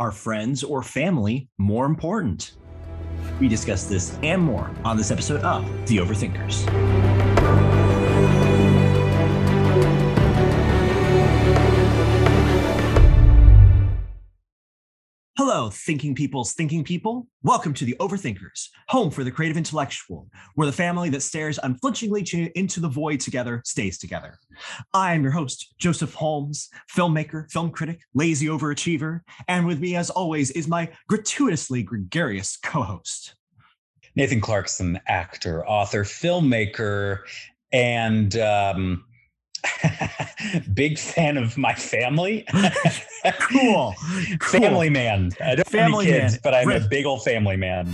[0.00, 2.52] Are friends or family more important?
[3.38, 7.09] We discuss this and more on this episode of The Overthinkers.
[15.70, 17.26] Thinking people's thinking people.
[17.42, 22.50] Welcome to the Overthinkers, home for the creative intellectual, where the family that stares unflinchingly
[22.54, 24.38] into the void together stays together.
[24.92, 30.10] I am your host, Joseph Holmes, filmmaker, film critic, lazy overachiever, and with me, as
[30.10, 33.34] always, is my gratuitously gregarious co host.
[34.16, 37.20] Nathan Clarkson, actor, author, filmmaker,
[37.72, 39.04] and um,
[40.74, 42.44] big fan of my family.
[43.40, 43.94] cool.
[44.38, 44.60] cool.
[44.60, 45.32] Family man.
[45.44, 46.40] I don't family have kids, man.
[46.42, 47.88] but I'm a big old family man.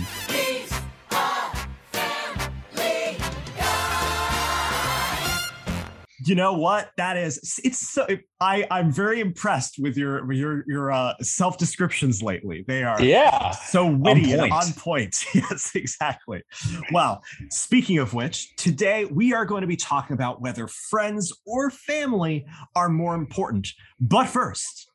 [6.27, 6.91] You know what?
[6.97, 8.07] That is it's so
[8.39, 12.63] i i'm very impressed with your your your uh, self descriptions lately.
[12.67, 13.51] They are yeah.
[13.51, 14.43] so witty on point.
[14.43, 15.25] and on point.
[15.33, 16.43] Yes exactly.
[16.91, 21.69] Well speaking of which today we are going to be talking about whether friends or
[21.69, 23.69] family are more important.
[23.99, 24.89] But first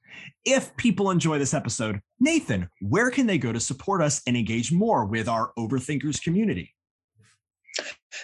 [0.44, 4.70] if people enjoy this episode nathan where can they go to support us and engage
[4.70, 6.74] more with our overthinkers community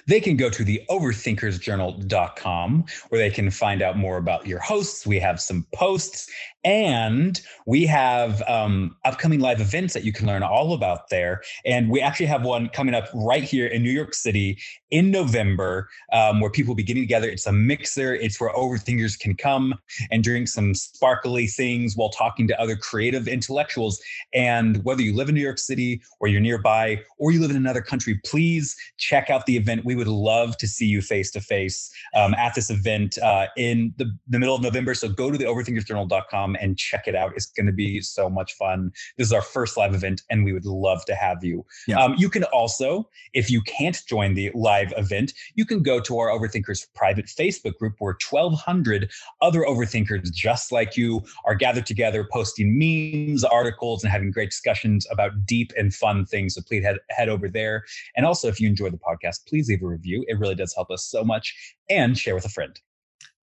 [0.06, 5.06] they can go to the overthinkersjournal.com where they can find out more about your hosts.
[5.06, 6.28] We have some posts
[6.64, 11.40] and we have um, upcoming live events that you can learn all about there.
[11.64, 14.58] And we actually have one coming up right here in New York City
[14.90, 17.28] in November um, where people will be getting together.
[17.28, 19.74] It's a mixer, it's where overthinkers can come
[20.10, 24.00] and drink some sparkly things while talking to other creative intellectuals.
[24.34, 27.56] And whether you live in New York City or you're nearby or you live in
[27.56, 29.77] another country, please check out the event.
[29.84, 34.10] We would love to see you face to face at this event uh, in the,
[34.28, 34.94] the middle of November.
[34.94, 37.32] So go to the overthinkersjournal.com and check it out.
[37.34, 38.92] It's going to be so much fun.
[39.16, 41.64] This is our first live event, and we would love to have you.
[41.86, 42.02] Yeah.
[42.02, 46.18] Um, you can also, if you can't join the live event, you can go to
[46.18, 49.10] our Overthinkers private Facebook group where 1,200
[49.40, 55.06] other overthinkers just like you are gathered together, posting memes, articles, and having great discussions
[55.10, 56.54] about deep and fun things.
[56.54, 57.84] So please head, head over there.
[58.16, 60.24] And also, if you enjoy the podcast, please leave a review.
[60.28, 61.54] It really does help us so much
[61.88, 62.78] and share with a friend.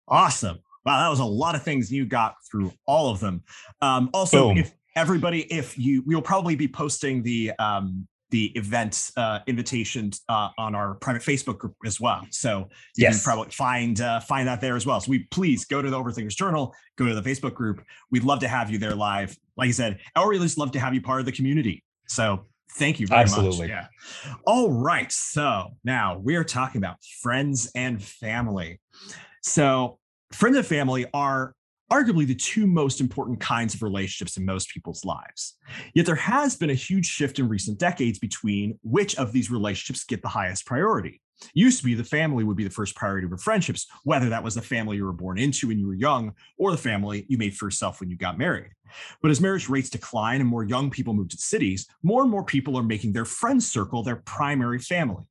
[0.06, 0.58] Awesome.
[0.84, 3.42] Wow, that was a lot of things you got through all of them.
[3.82, 4.58] Um, also, Boom.
[4.58, 10.20] if everybody, if you, we will probably be posting the um, the event uh, invitations
[10.28, 12.26] uh, on our private Facebook group as well.
[12.30, 13.16] So you yes.
[13.16, 15.00] can probably find uh, find that there as well.
[15.00, 17.82] So we please go to the Overthinkers Journal, go to the Facebook group.
[18.10, 19.36] We'd love to have you there live.
[19.56, 21.82] Like I said, or we just love to have you part of the community.
[22.06, 23.68] So thank you very Absolutely.
[23.68, 23.68] much.
[23.68, 23.86] Yeah.
[24.46, 25.10] All right.
[25.10, 28.80] So now we are talking about friends and family.
[29.42, 29.98] So
[30.32, 31.54] friends and family are
[31.90, 35.56] arguably the two most important kinds of relationships in most people's lives.
[35.94, 40.04] Yet there has been a huge shift in recent decades between which of these relationships
[40.04, 41.22] get the highest priority.
[41.54, 44.54] Used to be the family would be the first priority over friendships, whether that was
[44.54, 47.56] the family you were born into when you were young or the family you made
[47.56, 48.70] for yourself when you got married.
[49.22, 52.44] But as marriage rates decline and more young people move to cities, more and more
[52.44, 55.24] people are making their friend circle their primary family.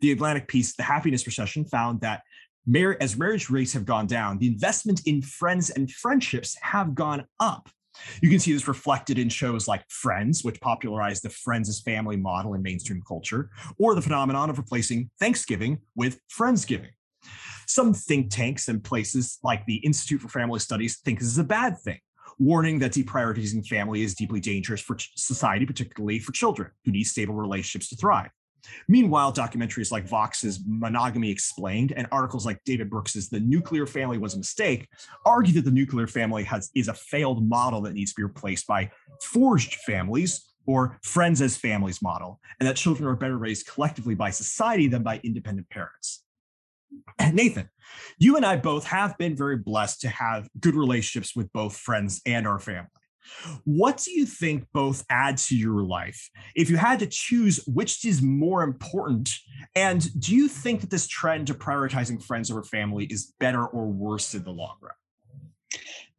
[0.00, 2.22] The Atlantic piece, The Happiness Recession, found that
[3.00, 7.68] as marriage rates have gone down, the investment in friends and friendships have gone up.
[8.22, 12.16] You can see this reflected in shows like Friends, which popularized the friends as family
[12.16, 16.90] model in mainstream culture, or the phenomenon of replacing Thanksgiving with Friendsgiving.
[17.66, 21.44] Some think tanks and places like the Institute for Family Studies think this is a
[21.44, 22.00] bad thing,
[22.38, 27.34] warning that deprioritizing family is deeply dangerous for society, particularly for children who need stable
[27.34, 28.30] relationships to thrive.
[28.88, 34.34] Meanwhile, documentaries like Vox's Monogamy Explained and articles like David Brooks's The Nuclear Family Was
[34.34, 34.88] a Mistake
[35.24, 38.66] argue that the nuclear family has is a failed model that needs to be replaced
[38.66, 38.90] by
[39.22, 44.30] forged families or friends as families model, and that children are better raised collectively by
[44.30, 46.24] society than by independent parents.
[47.32, 47.68] Nathan,
[48.18, 52.20] you and I both have been very blessed to have good relationships with both friends
[52.26, 52.88] and our family.
[53.64, 56.30] What do you think both add to your life?
[56.54, 59.30] If you had to choose which is more important,
[59.74, 63.86] and do you think that this trend to prioritizing friends over family is better or
[63.86, 64.92] worse in the long run?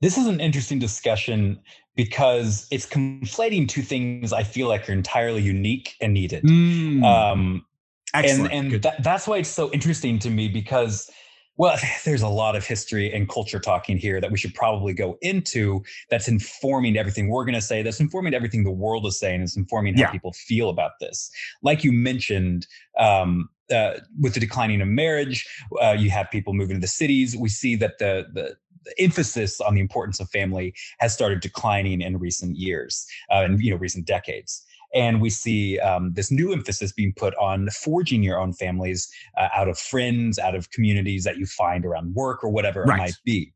[0.01, 1.59] This is an interesting discussion
[1.95, 6.43] because it's conflating two things I feel like are entirely unique and needed.
[6.43, 7.03] Mm.
[7.03, 7.65] Um,
[8.13, 11.09] and and that, that's why it's so interesting to me because
[11.57, 15.17] well, there's a lot of history and culture talking here that we should probably go
[15.21, 19.41] into that's informing everything we're going to say, that's informing everything the world is saying,
[19.41, 20.11] it's informing how yeah.
[20.11, 21.29] people feel about this.
[21.61, 22.67] Like you mentioned,
[22.97, 25.47] um, uh, with the declining of marriage,
[25.81, 27.37] uh, you have people moving to the cities.
[27.37, 28.57] We see that the the
[28.97, 33.71] emphasis on the importance of family has started declining in recent years uh, and you
[33.71, 38.39] know recent decades and we see um, this new emphasis being put on forging your
[38.39, 42.49] own families uh, out of friends out of communities that you find around work or
[42.49, 42.95] whatever right.
[42.95, 43.53] it might be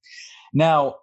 [0.53, 0.95] now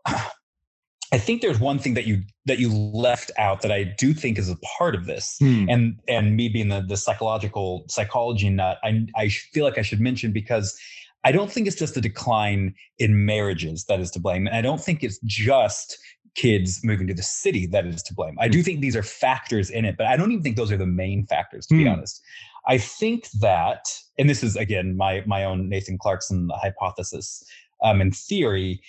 [1.12, 4.38] I think there's one thing that you that you left out that I do think
[4.38, 5.66] is a part of this, hmm.
[5.68, 10.00] and and me being the the psychological psychology nut, I I feel like I should
[10.00, 10.74] mention because
[11.22, 14.62] I don't think it's just a decline in marriages that is to blame, and I
[14.62, 15.98] don't think it's just
[16.34, 18.36] kids moving to the city that is to blame.
[18.40, 20.76] I do think these are factors in it, but I don't even think those are
[20.76, 21.90] the main factors, to be hmm.
[21.90, 22.22] honest.
[22.66, 23.86] I think that,
[24.18, 27.44] and this is again my my own Nathan Clarkson hypothesis
[27.82, 28.80] um, in theory,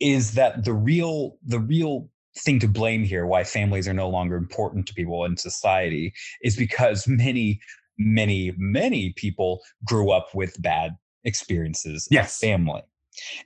[0.00, 2.08] is that the real the real
[2.38, 6.12] thing to blame here why families are no longer important to people in society
[6.42, 7.60] is because many
[7.98, 12.38] many many people grew up with bad experiences yes.
[12.38, 12.82] family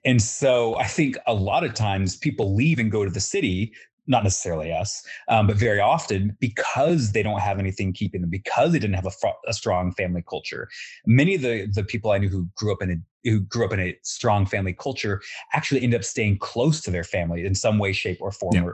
[0.05, 3.73] and so i think a lot of times people leave and go to the city
[4.07, 8.73] not necessarily us, um, but very often because they don't have anything keeping them, because
[8.73, 10.69] they didn't have a, fr- a, strong family culture.
[11.07, 12.97] Many of the the people I knew who grew up in a
[13.29, 15.23] who grew up in a strong family culture
[15.55, 18.55] actually end up staying close to their family in some way, shape, or form.
[18.55, 18.71] Yeah.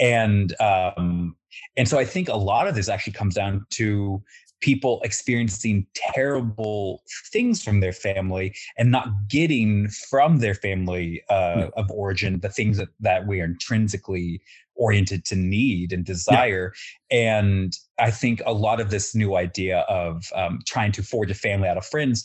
[0.00, 1.36] And um,
[1.76, 4.22] and so I think a lot of this actually comes down to
[4.62, 11.68] people experiencing terrible things from their family and not getting from their family uh, yeah.
[11.76, 14.40] of origin the things that, that we are intrinsically
[14.76, 16.72] oriented to need and desire.
[17.10, 17.40] Yeah.
[17.40, 21.34] And I think a lot of this new idea of um, trying to forge a
[21.34, 22.24] family out of friends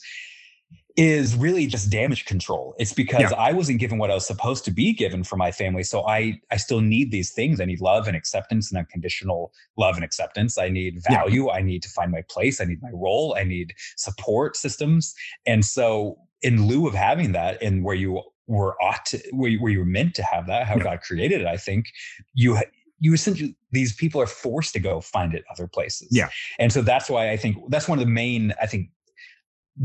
[0.97, 2.73] is really just damage control.
[2.79, 3.37] It's because yeah.
[3.37, 5.83] I wasn't given what I was supposed to be given for my family.
[5.83, 7.61] So I I still need these things.
[7.61, 10.57] I need love and acceptance and unconditional love and acceptance.
[10.57, 11.45] I need value.
[11.45, 11.53] Yeah.
[11.53, 12.59] I need to find my place.
[12.59, 13.35] I need my role.
[13.37, 15.13] I need support systems.
[15.45, 19.61] And so in lieu of having that and where you were ought to, where, you,
[19.61, 20.83] where you were meant to have that, how yeah.
[20.83, 21.87] God created it, I think
[22.33, 22.57] you
[22.99, 26.07] you essentially these people are forced to go find it other places.
[26.11, 26.29] Yeah.
[26.57, 28.89] And so that's why I think that's one of the main, I think,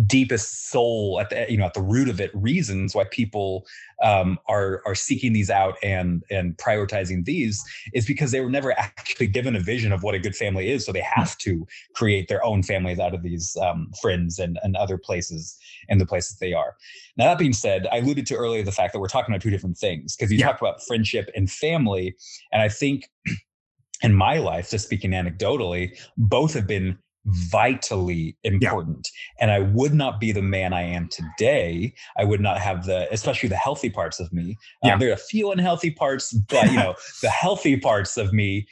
[0.06, 3.66] deepest soul at the you know at the root of it reasons why people
[4.02, 7.62] um, are are seeking these out and and prioritizing these
[7.92, 10.86] is because they were never actually given a vision of what a good family is.
[10.86, 14.76] So they have to create their own families out of these um, friends and and
[14.76, 15.58] other places
[15.88, 16.74] and the places they are.
[17.16, 19.50] Now that being said i alluded to earlier the fact that we're talking about two
[19.50, 20.46] different things because you yeah.
[20.46, 22.14] talked about friendship and family
[22.52, 23.08] and i think
[24.02, 29.44] in my life just speaking anecdotally both have been vitally important yeah.
[29.44, 33.06] and i would not be the man i am today i would not have the
[33.12, 34.94] especially the healthy parts of me uh, yeah.
[34.94, 38.66] Um, there are a few unhealthy parts but you know the healthy parts of me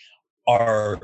[0.48, 0.98] are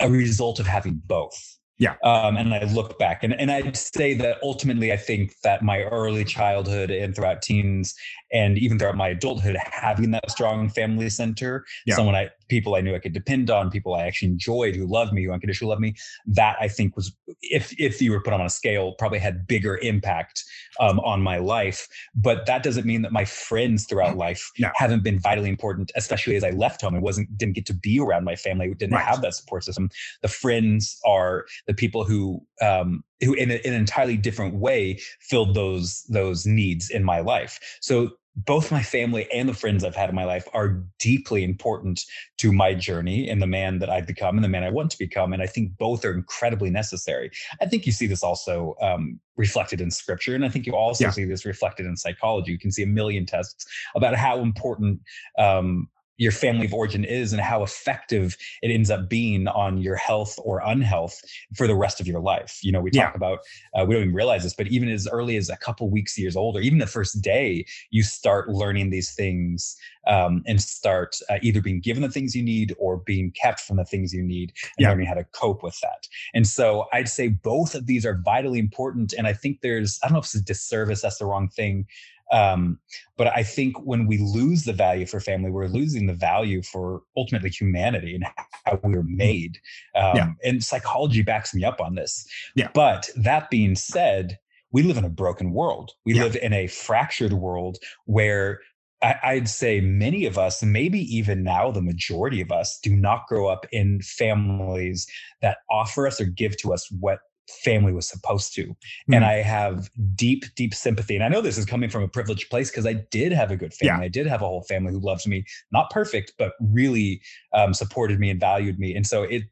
[0.00, 1.94] a result of having both yeah.
[2.02, 5.82] Um, and I look back and, and I'd say that ultimately I think that my
[5.82, 7.94] early childhood and throughout teens
[8.32, 11.94] and even throughout my adulthood, having that strong family center, yeah.
[11.94, 15.12] someone I people I knew I could depend on, people I actually enjoyed who loved
[15.12, 15.94] me, who unconditionally loved me,
[16.26, 19.78] that I think was if if you were put on a scale, probably had bigger
[19.78, 20.44] impact
[20.80, 21.88] um, on my life.
[22.14, 24.18] But that doesn't mean that my friends throughout mm.
[24.18, 24.70] life no.
[24.74, 26.94] haven't been vitally important, especially as I left home.
[26.94, 29.04] I wasn't didn't get to be around my family, didn't right.
[29.04, 29.90] have that support system.
[30.22, 34.98] The friends are the people who um, who in, a, in an entirely different way
[35.20, 37.58] filled those those needs in my life.
[37.80, 38.10] So
[38.44, 42.04] both my family and the friends I've had in my life are deeply important
[42.38, 44.98] to my journey and the man that I've become and the man I want to
[44.98, 45.32] become.
[45.32, 47.30] And I think both are incredibly necessary.
[47.60, 50.34] I think you see this also um, reflected in scripture.
[50.34, 51.10] And I think you also yeah.
[51.10, 52.52] see this reflected in psychology.
[52.52, 53.66] You can see a million tests
[53.96, 55.00] about how important
[55.36, 59.96] um, your family of origin is and how effective it ends up being on your
[59.96, 61.22] health or unhealth
[61.56, 62.58] for the rest of your life.
[62.62, 63.16] You know, we talk yeah.
[63.16, 63.38] about,
[63.74, 66.36] uh, we don't even realize this, but even as early as a couple weeks, years
[66.36, 71.38] old, or even the first day, you start learning these things um, and start uh,
[71.42, 74.52] either being given the things you need or being kept from the things you need
[74.76, 74.88] and yeah.
[74.90, 76.08] learning how to cope with that.
[76.34, 79.12] And so I'd say both of these are vitally important.
[79.16, 81.86] And I think there's, I don't know if it's a disservice, that's the wrong thing.
[82.30, 82.78] Um,
[83.16, 87.02] but I think when we lose the value for family, we're losing the value for
[87.16, 88.24] ultimately humanity and
[88.64, 89.16] how we were mm-hmm.
[89.16, 89.58] made.
[89.94, 90.28] Um, yeah.
[90.44, 92.26] And psychology backs me up on this.
[92.54, 92.68] Yeah.
[92.74, 94.38] But that being said,
[94.72, 95.92] we live in a broken world.
[96.04, 96.24] We yeah.
[96.24, 98.60] live in a fractured world where
[99.00, 103.46] I'd say many of us, maybe even now the majority of us, do not grow
[103.46, 105.06] up in families
[105.40, 108.64] that offer us or give to us what family was supposed to.
[108.64, 109.14] Mm-hmm.
[109.14, 111.14] And I have deep, deep sympathy.
[111.14, 113.56] And I know this is coming from a privileged place because I did have a
[113.56, 114.02] good family.
[114.02, 114.04] Yeah.
[114.04, 117.20] I did have a whole family who loves me, not perfect, but really
[117.52, 118.94] um, supported me and valued me.
[118.94, 119.42] And so it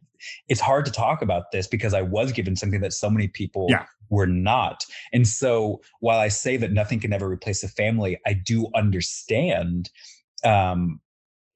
[0.48, 3.66] it's hard to talk about this because I was given something that so many people
[3.68, 3.84] yeah.
[4.08, 4.84] were not.
[5.12, 9.90] And so while I say that nothing can ever replace a family, I do understand
[10.44, 11.00] um,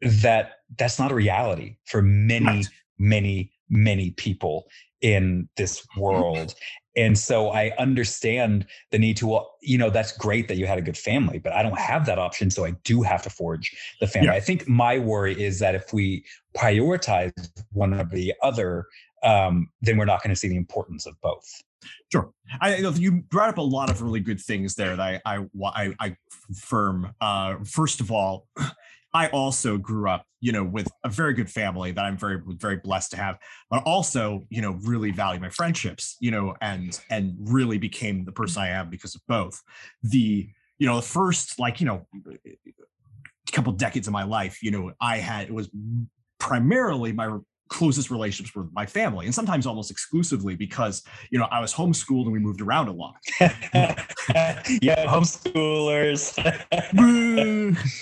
[0.02, 2.68] that that's not a reality for many, right.
[2.98, 4.66] many, many people
[5.00, 6.00] in this mm-hmm.
[6.00, 6.54] world.
[6.96, 10.76] And so I understand the need to, well, you know, that's great that you had
[10.76, 12.50] a good family, but I don't have that option.
[12.50, 14.28] So I do have to forge the family.
[14.28, 14.34] Yeah.
[14.34, 16.24] I think my worry is that if we
[16.56, 17.32] prioritize
[17.72, 18.86] one or the other,
[19.22, 21.46] um, then we're not going to see the importance of both.
[22.12, 22.30] Sure.
[22.60, 25.94] I you brought up a lot of really good things there that I I I,
[25.98, 26.16] I
[26.50, 27.14] affirm.
[27.20, 28.48] Uh, first of all,
[29.12, 32.76] I also grew up, you know, with a very good family that I'm very, very
[32.76, 33.38] blessed to have,
[33.68, 38.32] but also, you know, really value my friendships, you know, and and really became the
[38.32, 39.60] person I am because of both.
[40.02, 40.48] The,
[40.78, 42.06] you know, the first like, you know,
[43.52, 45.68] couple decades of my life, you know, I had it was
[46.38, 47.38] primarily my
[47.70, 52.24] closest relationships with my family and sometimes almost exclusively because you know i was homeschooled
[52.24, 53.14] and we moved around a lot.
[54.82, 56.34] Yeah homeschoolers.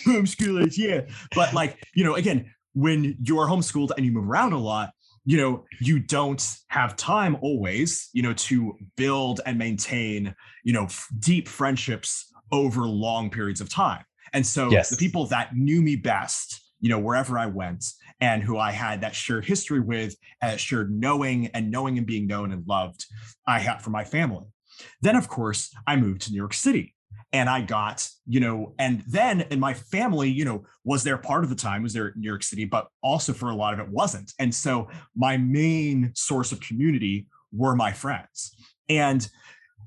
[0.04, 1.02] Homeschoolers yeah.
[1.34, 4.90] But like you know again when you're homeschooled and you move around a lot
[5.24, 10.34] you know you don't have time always you know to build and maintain
[10.64, 14.04] you know f- deep friendships over long periods of time.
[14.32, 14.90] And so yes.
[14.90, 17.84] the people that knew me best you know, wherever I went
[18.20, 22.26] and who I had that shared history with, uh, shared knowing and knowing and being
[22.26, 23.06] known and loved,
[23.46, 24.46] I had for my family.
[25.02, 26.94] Then, of course, I moved to New York City
[27.32, 31.44] and I got, you know, and then in my family, you know, was there part
[31.44, 33.80] of the time was there in New York City, but also for a lot of
[33.80, 34.32] it wasn't.
[34.38, 38.54] And so my main source of community were my friends.
[38.88, 39.28] And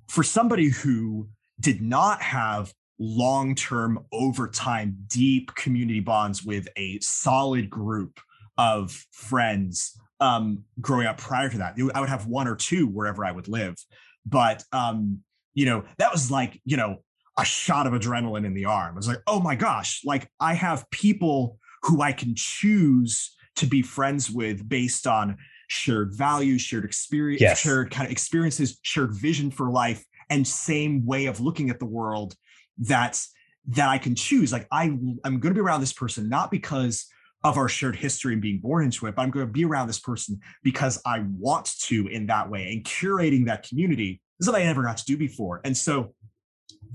[0.08, 7.00] for somebody who did not have long term, over time, deep community bonds with a
[7.00, 8.20] solid group
[8.58, 11.76] of friends um, growing up prior to that.
[11.96, 13.76] I would have one or two wherever I would live.
[14.24, 15.22] But, um,
[15.56, 16.98] you know, that was like, you know,
[17.40, 18.94] a shot of adrenaline in the arm.
[18.94, 23.66] It was like, oh my gosh, like I have people who I can choose to
[23.66, 25.38] be friends with based on
[25.70, 27.60] shared values, shared experience, yes.
[27.60, 31.86] shared kind of experiences, shared vision for life, and same way of looking at the
[31.86, 32.36] world
[32.82, 33.32] that's
[33.70, 34.52] that I can choose.
[34.52, 34.86] Like I,
[35.24, 37.06] I'm going to be around this person not because
[37.44, 39.88] of our shared history and being born into it, but I'm going to be around
[39.88, 42.72] this person because I want to in that way.
[42.72, 45.62] And curating that community is something I never got to do before.
[45.64, 46.14] And so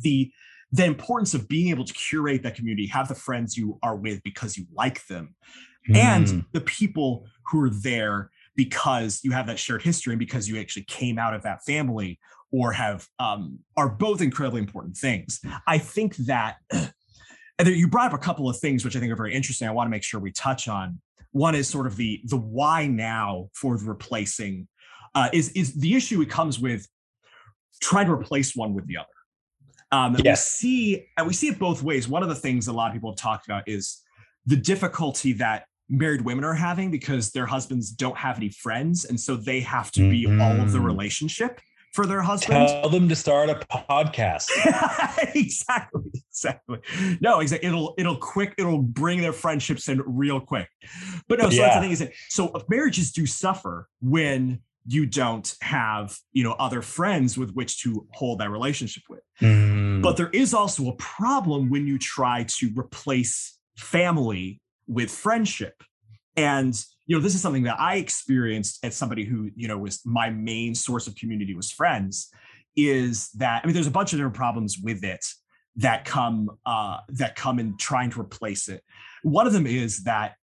[0.00, 0.30] the
[0.72, 4.20] the importance of being able to curate that community, have the friends you are with
[4.24, 5.34] because you like them,
[5.88, 5.96] mm.
[5.96, 10.58] and the people who are there because you have that shared history and because you
[10.58, 12.18] actually came out of that family
[12.52, 15.40] or have um, are both incredibly important things.
[15.66, 16.56] I think that
[17.58, 19.68] and you brought up a couple of things which I think are very interesting.
[19.68, 21.00] I want to make sure we touch on.
[21.32, 24.68] One is sort of the the why now for the replacing
[25.14, 26.86] uh, is is the issue it comes with
[27.80, 29.08] trying to replace one with the other.
[29.92, 30.60] Um, yes.
[30.62, 32.08] We see and we see it both ways.
[32.08, 34.02] One of the things a lot of people have talked about is
[34.46, 39.18] the difficulty that married women are having because their husbands don't have any friends and
[39.18, 40.40] so they have to be mm-hmm.
[40.40, 40.86] all of the mm-hmm.
[40.86, 41.60] relationship
[41.96, 42.68] for their husband.
[42.68, 44.50] Tell them to start a podcast.
[45.34, 46.78] exactly, exactly.
[47.20, 47.66] No, exactly.
[47.66, 48.54] It'll it'll quick.
[48.58, 50.68] It'll bring their friendships in real quick.
[51.26, 51.62] But no, so yeah.
[51.62, 56.52] that's the thing is that so marriages do suffer when you don't have you know
[56.52, 59.22] other friends with which to hold that relationship with.
[59.40, 60.02] Mm.
[60.02, 65.82] But there is also a problem when you try to replace family with friendship.
[66.36, 70.00] And you know, this is something that I experienced as somebody who, you know, was
[70.04, 72.30] my main source of community was friends,
[72.74, 75.24] is that I mean, there's a bunch of different problems with it
[75.76, 78.82] that come uh that come in trying to replace it.
[79.22, 80.34] One of them is that,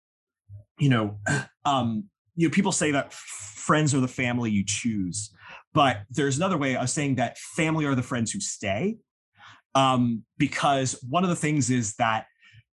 [0.78, 1.19] you know,
[1.64, 2.04] um,
[2.37, 5.35] you know, people say that friends are the family you choose,
[5.75, 8.97] but there's another way of saying that family are the friends who stay.
[9.75, 12.26] Um, because one of the things is that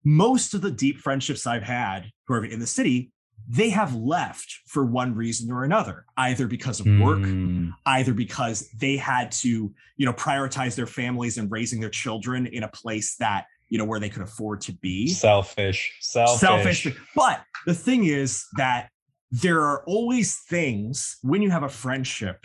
[0.05, 3.12] most of the deep friendships I've had who are in the city,
[3.49, 7.71] they have left for one reason or another, either because of work, mm.
[7.87, 12.63] either because they had to, you know, prioritize their families and raising their children in
[12.63, 15.09] a place that, you know, where they could afford to be.
[15.09, 15.97] Selfish.
[16.01, 16.41] Selfish.
[16.41, 16.87] Selfish.
[17.15, 18.91] But the thing is that
[19.31, 22.45] there are always things when you have a friendship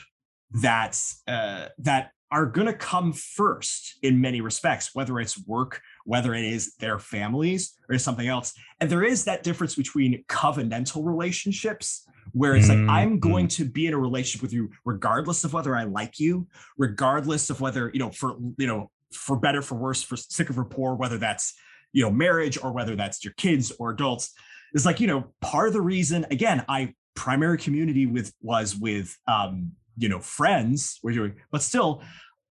[0.61, 6.33] that's uh, that are going to come first in many respects, whether it's work, whether
[6.33, 8.53] it is their families or something else.
[8.79, 12.87] And there is that difference between covenantal relationships, where it's mm-hmm.
[12.87, 16.19] like, I'm going to be in a relationship with you regardless of whether I like
[16.19, 20.49] you, regardless of whether, you know, for, you know, for better, for worse, for sick
[20.49, 21.53] or for poor, whether that's,
[21.93, 24.33] you know, marriage or whether that's your kids or adults.
[24.73, 29.17] It's like, you know, part of the reason, again, I primary community with was with
[29.27, 32.01] um, you know, friends were doing, but still,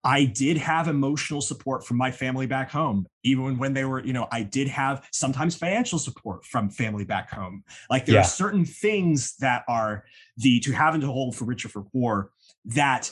[0.05, 4.13] I did have emotional support from my family back home, even when they were, you
[4.13, 7.65] know, I did have sometimes financial support from family back home.
[7.91, 8.21] Like there yeah.
[8.21, 10.05] are certain things that are
[10.37, 12.31] the to have and to hold for richer for poor
[12.67, 13.11] that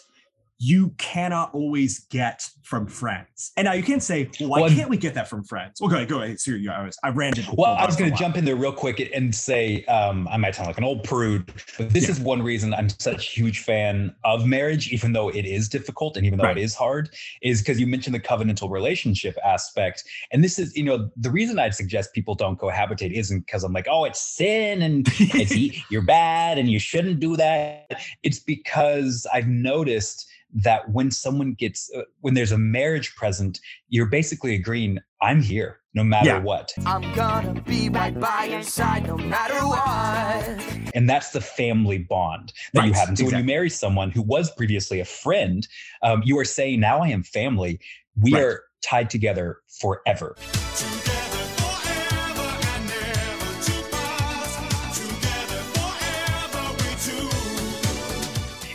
[0.65, 3.53] you cannot always get from friends.
[3.59, 5.79] And now you can't say, well, why well, can't we get that from friends?
[5.79, 6.41] Well, go ahead, go ahead.
[6.41, 7.55] So you, I was, I ran into.
[7.55, 10.55] Well, I was going to jump in there real quick and say, um, I might
[10.55, 12.13] sound like an old prude, but this yeah.
[12.13, 16.17] is one reason I'm such a huge fan of marriage, even though it is difficult
[16.17, 16.57] and even though right.
[16.57, 17.11] it is hard,
[17.43, 20.05] is because you mentioned the covenantal relationship aspect.
[20.33, 23.75] And this is, you know, the reason I'd suggest people don't cohabitate isn't because I'm
[23.75, 25.55] like, oh, it's sin and it's,
[25.91, 28.01] you're bad and you shouldn't do that.
[28.23, 33.59] It's because I've noticed that when someone gets uh, when there's a marriage present
[33.89, 36.39] you're basically agreeing i'm here no matter yeah.
[36.39, 41.99] what i'm gonna be right by your side no matter what and that's the family
[41.99, 42.87] bond that right.
[42.87, 43.43] you have and so exactly.
[43.43, 45.67] when you marry someone who was previously a friend
[46.03, 47.81] um, you are saying now i am family
[48.21, 48.43] we right.
[48.43, 50.37] are tied together forever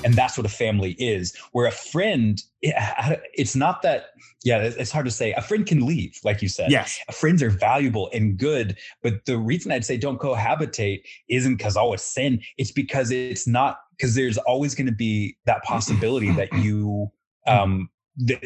[0.09, 1.35] and that's what a family is.
[1.51, 4.07] Where a friend it's not that
[4.43, 5.33] yeah it's hard to say.
[5.33, 6.71] A friend can leave like you said.
[6.71, 6.99] Yes.
[7.11, 11.93] Friends are valuable and good but the reason i'd say don't cohabitate isn't because oh
[11.93, 12.41] it's sin.
[12.57, 17.11] It's because it's not because there's always going to be that possibility that you
[17.47, 18.43] um that,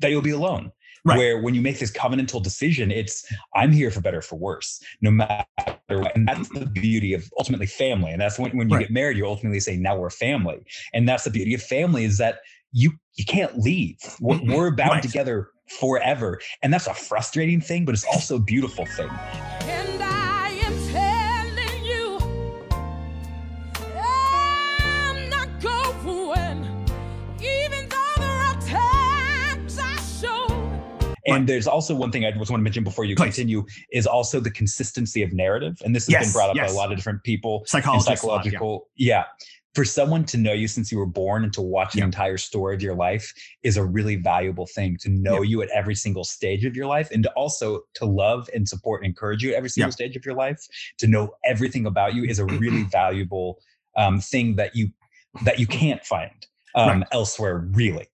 [0.00, 0.72] that you'll be alone
[1.06, 1.18] Right.
[1.18, 5.10] Where when you make this covenantal decision, it's I'm here for better for worse, no
[5.10, 5.44] matter
[5.90, 6.16] what.
[6.16, 8.10] And that's the beauty of ultimately family.
[8.10, 8.84] And that's when, when you right.
[8.84, 10.64] get married, you ultimately say, now we're family.
[10.94, 12.38] And that's the beauty of family is that
[12.72, 13.98] you you can't leave.
[14.18, 15.02] We're, we're bound right.
[15.02, 16.40] together forever.
[16.62, 19.10] And that's a frustrating thing, but it's also a beautiful thing.
[31.26, 33.24] And there's also one thing I just want to mention before you Please.
[33.24, 35.80] continue is also the consistency of narrative.
[35.84, 36.70] And this has yes, been brought up yes.
[36.70, 37.64] by a lot of different people.
[37.66, 38.88] Psychological.
[38.96, 39.16] yeah.
[39.16, 39.24] yeah.
[39.74, 42.76] For someone to know you since you were born and to watch the entire story
[42.76, 46.64] of your life is a really valuable thing to know you at every single stage
[46.64, 49.68] of your life and to also to love and support and encourage you at every
[49.68, 50.64] single stage of your life.
[50.98, 53.58] To know everything about you is a really valuable
[53.96, 54.90] um, thing that you
[55.42, 56.46] that you can't find
[56.76, 57.08] um, right.
[57.10, 58.06] elsewhere, really.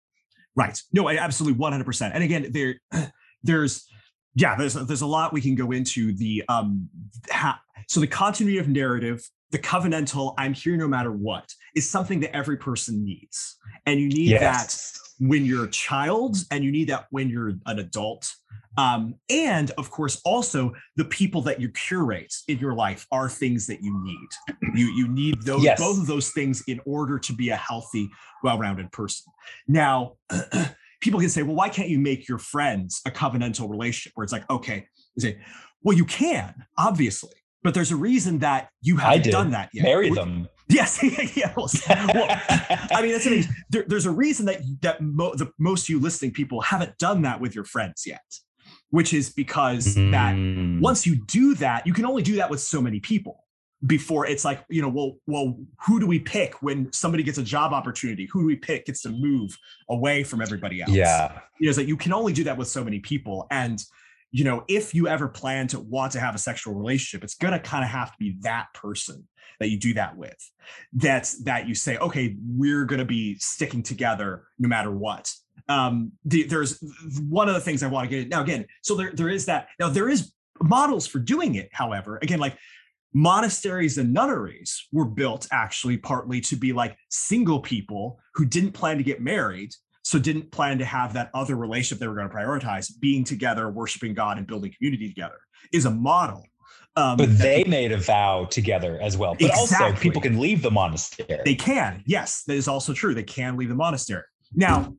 [0.61, 0.83] Right.
[0.92, 2.11] No, I absolutely 100%.
[2.12, 2.81] And again, there
[3.42, 3.87] there's
[4.35, 6.88] yeah, there's there's a lot we can go into the um
[7.31, 12.20] ha- so the continuity of narrative, the covenantal I'm here no matter what is something
[12.20, 13.57] that every person needs.
[13.87, 14.40] And you need yes.
[14.40, 18.28] that when you're a child and you need that when you're an adult.
[18.78, 23.66] Um, and of course, also the people that you curate in your life are things
[23.66, 24.28] that you need.
[24.74, 25.78] You you need those yes.
[25.78, 28.09] both of those things in order to be a healthy,
[28.42, 29.33] well-rounded person.
[29.68, 30.14] Now,
[31.00, 34.33] people can say, well, why can't you make your friends a covenantal relationship where it's
[34.33, 35.38] like, okay, you say,
[35.83, 39.85] well, you can, obviously, but there's a reason that you haven't done that yet.
[39.85, 40.48] Marry them.
[40.70, 41.02] Yes,
[41.37, 41.52] yeah.
[41.56, 42.40] Well, well,
[42.92, 43.52] I mean, that's amazing.
[43.68, 47.40] There, there's a reason that that mo- the most you listening people haven't done that
[47.40, 48.22] with your friends yet
[48.90, 50.11] which is because mm.
[50.11, 53.44] that once you do that, you can only do that with so many people
[53.87, 55.56] before it's like, you know, well, well,
[55.87, 58.28] who do we pick when somebody gets a job opportunity?
[58.30, 59.56] Who do we pick gets to move
[59.88, 60.90] away from everybody else?
[60.90, 61.40] Yeah.
[61.59, 63.46] You know, it's like you can only do that with so many people.
[63.50, 63.83] And,
[64.32, 67.60] you know, if you ever plan to want to have a sexual relationship, it's gonna
[67.60, 69.26] kind of have to be that person
[69.58, 70.50] that you do that with.
[70.92, 75.32] That's that you say, okay, we're gonna be sticking together no matter what
[75.70, 76.82] um, the, there's
[77.28, 78.66] one of the things I want to get now again.
[78.82, 81.68] So there, there is that now there is models for doing it.
[81.72, 82.56] However, again, like
[83.14, 88.98] monasteries and nunneries were built actually partly to be like single people who didn't plan
[88.98, 92.34] to get married so didn't plan to have that other relationship they were going to
[92.34, 95.38] prioritize being together worshiping god and building community together
[95.72, 96.44] is a model.
[96.96, 99.86] Um, but they made a vow together as well but exactly.
[99.86, 101.40] also people can leave the monastery.
[101.44, 104.24] They can yes that is also true they can leave the monastery.
[104.54, 104.94] Now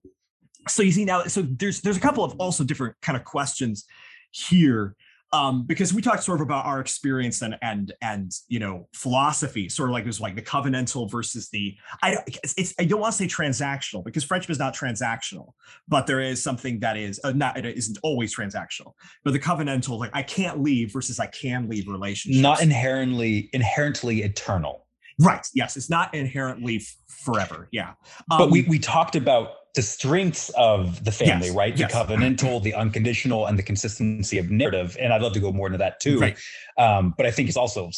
[0.67, 3.85] so you see now so there's there's a couple of also different kind of questions
[4.31, 4.95] here
[5.33, 9.69] um, because we talked sort of about our experience and and and you know philosophy,
[9.69, 13.17] sort of like there's like the covenantal versus the I it's, I don't want to
[13.17, 15.53] say transactional because friendship is not transactional,
[15.87, 18.93] but there is something that is uh, not it isn't always transactional.
[19.23, 24.23] But the covenantal, like I can't leave versus I can leave relationships, not inherently inherently
[24.23, 24.85] eternal.
[25.21, 25.45] Right.
[25.53, 27.67] Yes, it's not inherently forever.
[27.71, 27.93] Yeah.
[28.29, 31.75] Um, but we we talked about the strengths of the family, yes, right?
[31.75, 31.93] The yes.
[31.93, 34.97] covenantal, the unconditional, and the consistency of narrative.
[34.99, 36.19] And I'd love to go more into that too.
[36.19, 36.38] Right.
[36.77, 37.89] Um, but I think it's also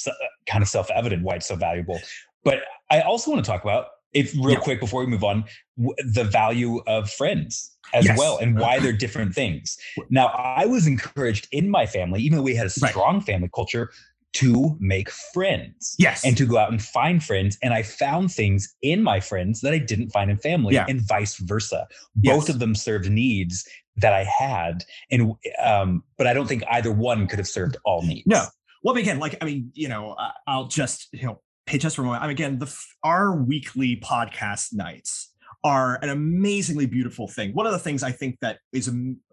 [0.48, 2.00] kind of self evident why it's so valuable.
[2.44, 2.60] But
[2.92, 4.60] I also want to talk about if real yeah.
[4.60, 5.46] quick before we move on,
[5.78, 8.18] w- the value of friends as yes.
[8.18, 9.78] well and why they're different things.
[10.10, 13.24] Now, I was encouraged in my family, even though we had a strong right.
[13.24, 13.92] family culture,
[14.34, 15.96] to make friends.
[16.00, 16.26] Yes.
[16.26, 17.58] And to go out and find friends.
[17.62, 20.86] And I found things in my friends that I didn't find in family yeah.
[20.88, 21.88] and vice versa.
[22.16, 22.50] Both yes.
[22.50, 23.68] of them served needs
[23.98, 24.84] that I had.
[25.12, 28.26] And, um, but I don't think either one could have served all needs.
[28.26, 28.46] No.
[28.84, 30.16] Well, again, like, I mean, you know,
[30.48, 32.24] I'll just, you know, pay just for a moment.
[32.24, 35.32] I mean, again, the, our weekly podcast nights
[35.64, 37.52] are an amazingly beautiful thing.
[37.54, 38.92] One of the things I think that is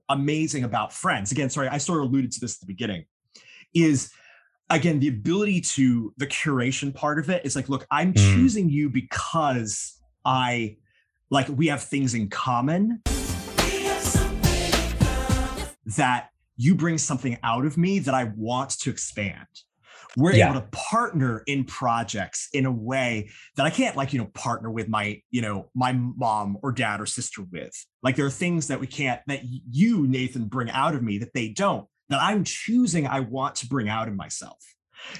[0.08, 3.06] amazing about friends, again, sorry, I sort of alluded to this at the beginning,
[3.74, 4.12] is
[4.70, 8.35] again the ability to the curation part of it is like look i'm mm.
[8.35, 10.76] choosing you because i
[11.30, 13.02] like we have things in common
[15.96, 19.46] that you bring something out of me that i want to expand
[20.16, 20.50] we're yeah.
[20.50, 24.70] able to partner in projects in a way that i can't like you know partner
[24.70, 28.68] with my you know my mom or dad or sister with like there are things
[28.68, 32.44] that we can't that you nathan bring out of me that they don't that I'm
[32.44, 34.59] choosing I want to bring out in myself.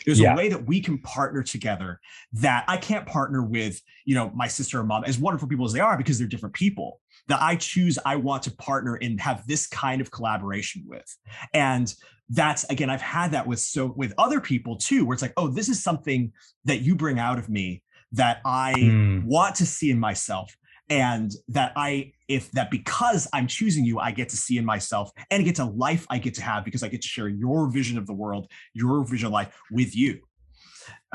[0.05, 0.35] There's yeah.
[0.35, 2.00] a way that we can partner together
[2.35, 5.72] that I can't partner with, you know, my sister or mom, as wonderful people as
[5.72, 9.46] they are, because they're different people that I choose I want to partner and have
[9.46, 11.16] this kind of collaboration with.
[11.55, 11.92] And
[12.29, 15.48] that's again, I've had that with so with other people too, where it's like, oh,
[15.48, 16.33] this is something
[16.64, 19.24] that you bring out of me that I mm.
[19.24, 20.55] want to see in myself
[20.90, 25.11] and that I, if that because I'm choosing you, I get to see in myself
[25.31, 27.96] and get a life I get to have because I get to share your vision
[27.96, 30.20] of the world, your vision of life with you.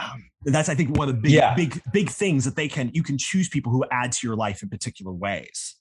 [0.01, 1.53] Um, that's I think one of the big, yeah.
[1.53, 2.91] big, big things that they can.
[2.93, 5.75] You can choose people who add to your life in particular ways.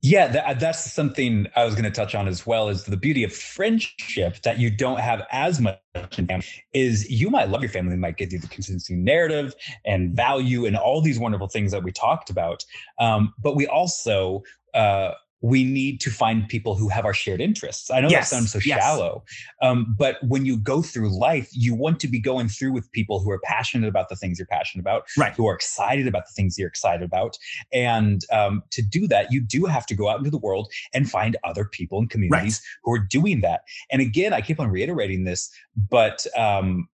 [0.00, 2.68] Yeah, that, that's something I was going to touch on as well.
[2.68, 5.78] Is the beauty of friendship that you don't have as much
[6.16, 6.28] in
[6.72, 10.76] is you might love your family, might give you the consistency narrative and value and
[10.76, 12.64] all these wonderful things that we talked about.
[13.00, 17.90] Um, but we also uh, we need to find people who have our shared interests.
[17.90, 18.30] I know yes.
[18.30, 18.82] that sounds so yes.
[18.82, 19.24] shallow,
[19.62, 23.20] um, but when you go through life, you want to be going through with people
[23.20, 25.34] who are passionate about the things you're passionate about, right.
[25.34, 27.38] who are excited about the things you're excited about.
[27.72, 31.08] And um, to do that, you do have to go out into the world and
[31.08, 32.78] find other people and communities right.
[32.84, 33.62] who are doing that.
[33.90, 35.50] And again, I keep on reiterating this,
[35.90, 36.88] but um,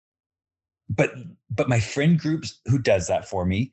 [0.90, 1.14] but
[1.50, 3.72] but my friend groups who does that for me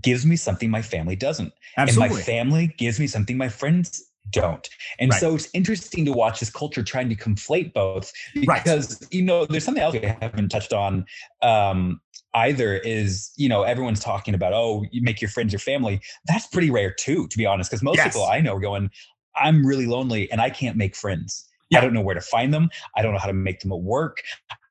[0.00, 1.52] gives me something my family doesn't.
[1.76, 2.06] Absolutely.
[2.06, 4.68] And my family gives me something my friends don't.
[4.98, 5.20] And right.
[5.20, 9.14] so it's interesting to watch this culture trying to conflate both because, right.
[9.14, 11.04] you know, there's something else we haven't touched on
[11.42, 12.00] um,
[12.34, 16.00] either is, you know, everyone's talking about, oh, you make your friends your family.
[16.26, 18.08] That's pretty rare too, to be honest, because most yes.
[18.08, 18.90] people I know are going,
[19.36, 21.48] I'm really lonely and I can't make friends.
[21.70, 21.78] Yeah.
[21.78, 22.70] I don't know where to find them.
[22.96, 24.22] I don't know how to make them at work.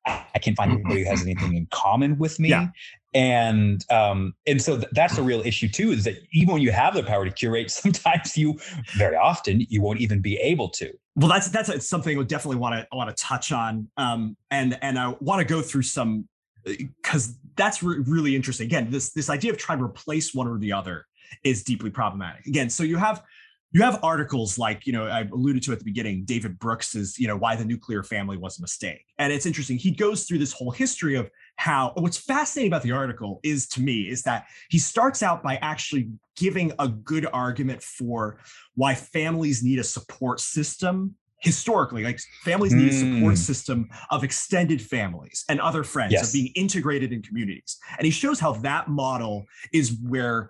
[0.05, 2.49] I can't find anybody who has anything in common with me.
[2.49, 2.69] Yeah
[3.13, 6.71] and um and so th- that's a real issue too is that even when you
[6.71, 8.57] have the power to curate sometimes you
[8.95, 10.91] very often you won't even be able to.
[11.15, 14.97] Well that's that's something i definitely want to want to touch on um and and
[14.97, 16.27] i want to go through some
[16.63, 18.65] because uh, that's re- really interesting.
[18.65, 21.05] Again this this idea of trying to replace one or the other
[21.43, 22.45] is deeply problematic.
[22.45, 23.23] Again so you have
[23.73, 27.17] you have articles like you know i alluded to at the beginning david brooks is
[27.17, 29.05] you know why the nuclear family was a mistake.
[29.17, 31.29] And it's interesting he goes through this whole history of
[31.61, 35.57] how what's fascinating about the article is to me is that he starts out by
[35.57, 38.39] actually giving a good argument for
[38.73, 43.37] why families need a support system historically like families need a support mm.
[43.37, 46.27] system of extended families and other friends yes.
[46.27, 50.49] of being integrated in communities and he shows how that model is where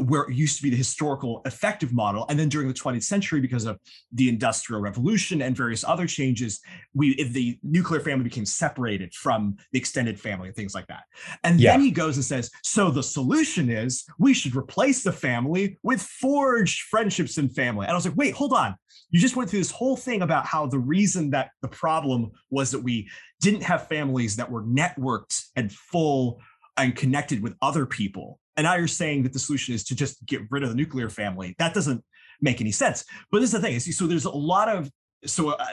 [0.00, 2.26] where it used to be the historical effective model.
[2.28, 3.78] And then during the 20th century because of
[4.12, 6.60] the industrial revolution and various other changes
[6.94, 11.04] we the nuclear family became separated from the extended family and things like that.
[11.44, 11.72] And yeah.
[11.72, 16.00] then he goes and says so the solution is we should replace the family with
[16.00, 17.84] forged friendships and family.
[17.86, 18.76] And i was like wait hold on.
[19.10, 22.70] You just went through this whole thing about how the reason that the problem was
[22.72, 23.08] that we
[23.40, 26.40] didn't have families that were networked and full
[26.76, 30.24] and connected with other people and now you're saying that the solution is to just
[30.26, 31.54] get rid of the nuclear family.
[31.58, 32.02] That doesn't
[32.40, 33.04] make any sense.
[33.30, 34.90] But this is the thing: so there's a lot of
[35.24, 35.66] so uh,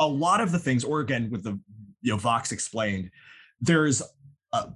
[0.00, 1.58] a lot of the things, or again with the
[2.02, 3.10] you know Vox explained,
[3.60, 4.02] there's
[4.52, 4.66] uh,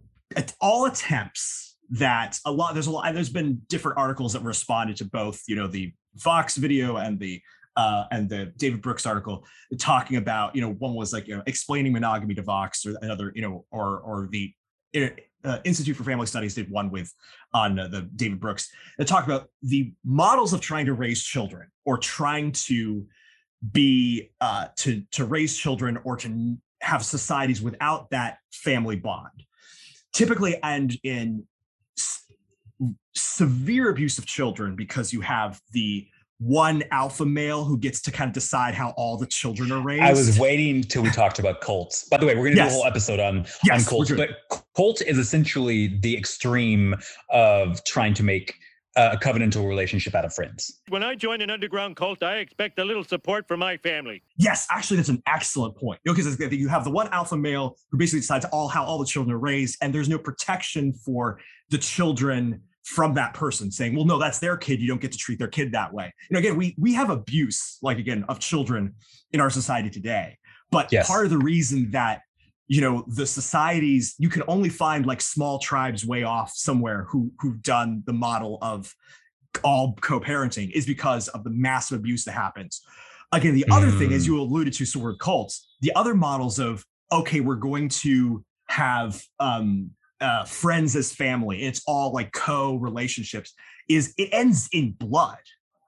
[0.61, 5.05] all attempts that a lot there's a lot there's been different articles that responded to
[5.05, 7.41] both you know the Vox video and the
[7.77, 9.47] uh, and the David Brooks article
[9.79, 13.31] talking about, you know, one was like, you know, explaining monogamy to Vox, or another,
[13.37, 14.53] you know, or or the
[15.45, 17.13] uh, Institute for Family Studies did one with
[17.55, 21.69] on uh, the David Brooks that talked about the models of trying to raise children
[21.85, 23.07] or trying to
[23.73, 29.45] be uh, to to raise children or to have societies without that family bond.
[30.13, 31.45] Typically, end in
[33.15, 36.07] severe abuse of children because you have the
[36.39, 40.03] one alpha male who gets to kind of decide how all the children are raised.
[40.03, 42.09] I was waiting till we talked about cults.
[42.09, 42.73] By the way, we're going to Yes.
[42.73, 44.31] do a whole episode on Yes, on cults, but
[44.77, 46.95] cult is essentially the extreme
[47.31, 48.55] of trying to make
[48.97, 50.81] uh, a covenantal relationship out of friends.
[50.89, 54.23] When I join an underground cult, I expect a little support from my family.
[54.39, 56.01] Yes, actually, that's an excellent point.
[56.05, 58.99] You know, because you have the one alpha male who basically decides all how all
[58.99, 61.39] the children are raised, and there's no protection for
[61.71, 64.81] the children from that person saying, "Well, no, that's their kid.
[64.81, 67.11] You don't get to treat their kid that way." You know, again, we we have
[67.11, 68.95] abuse, like again, of children
[69.33, 70.39] in our society today.
[70.71, 71.07] But Yes.
[71.07, 72.23] part of the reason that
[72.67, 77.31] you know the societies you can only find like small tribes way off somewhere who
[77.41, 78.95] who've done the model of
[79.65, 82.83] all co-parenting is because of the massive abuse that happens
[83.33, 84.27] again the other thing as Mm.
[84.29, 89.23] you alluded to sort of cults the other models of okay we're going to have
[89.41, 91.63] um uh friends as family.
[91.63, 93.55] It's all like co-relationships.
[93.89, 95.39] Is it ends in blood.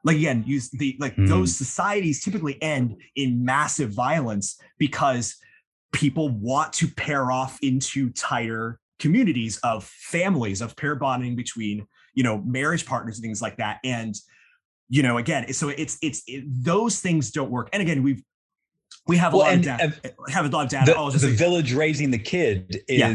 [0.05, 1.29] Like again use the like Mm.
[1.29, 5.37] those societies typically end in massive violence because
[5.93, 12.23] people want to pair off into tighter communities of families of pair bonding between you
[12.23, 13.79] know marriage partners and things like that.
[13.85, 14.14] And
[14.88, 17.69] you know again so it's it's it, those things don't work.
[17.73, 18.23] And again we've
[19.07, 20.93] we have a Well, lot and, of data uh, have a lot of data.
[20.93, 23.14] The, I'll the say- village raising the kid Yeah.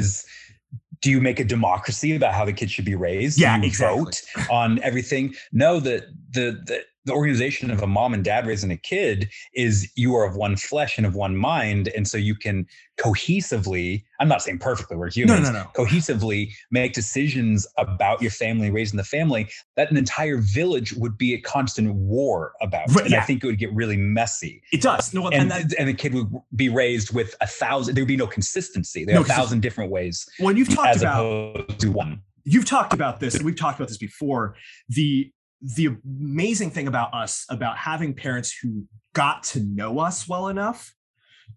[1.06, 3.40] Do you make a democracy about how the kids should be raised?
[3.40, 4.06] Yeah, do you exactly.
[4.06, 5.36] vote on everything?
[5.52, 9.92] No, the, the the the organization of a mom and dad raising a kid is
[9.96, 12.66] you are of one flesh and of one mind, and so you can
[12.98, 14.04] cohesively.
[14.20, 15.42] I'm not saying perfectly, we're humans.
[15.50, 15.72] no no no.
[15.76, 21.34] cohesively make decisions about your family, raising the family, that an entire village would be
[21.34, 22.92] a constant war about.
[22.94, 24.62] Right, and I think it would get really messy.
[24.72, 27.96] it does no and, And, that, and the kid would be raised with a thousand,
[27.96, 29.06] there'd be no consistency.
[29.06, 32.22] There No are a thousand different ways when you've talked about one.
[32.44, 34.56] you've talked about this and we've talked about this before
[34.90, 35.90] the the
[36.20, 40.94] amazing thing about us about having parents who got to know us well enough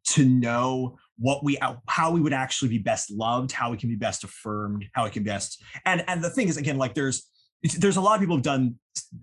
[0.05, 3.97] to know what we how we would actually be best loved how we can be
[3.97, 7.27] best affirmed how we can best and and the thing is again like there's
[7.79, 8.77] there's a lot of people who've done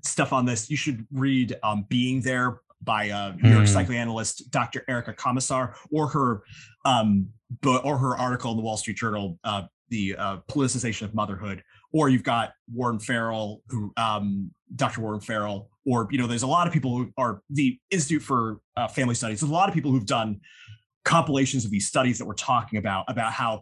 [0.03, 3.73] stuff on this you should read um being there by uh new york Hmm.
[3.73, 6.43] psychoanalyst dr erica Komisar or her
[6.83, 7.27] um
[7.61, 11.63] but or her article in the wall street journal uh the uh, politicization of motherhood,
[11.93, 15.01] or you've got Warren Farrell, who um, Dr.
[15.01, 18.59] Warren Farrell, or you know, there's a lot of people who are the Institute for
[18.75, 19.39] uh, Family Studies.
[19.41, 20.39] There's a lot of people who've done
[21.03, 23.61] compilations of these studies that we're talking about about how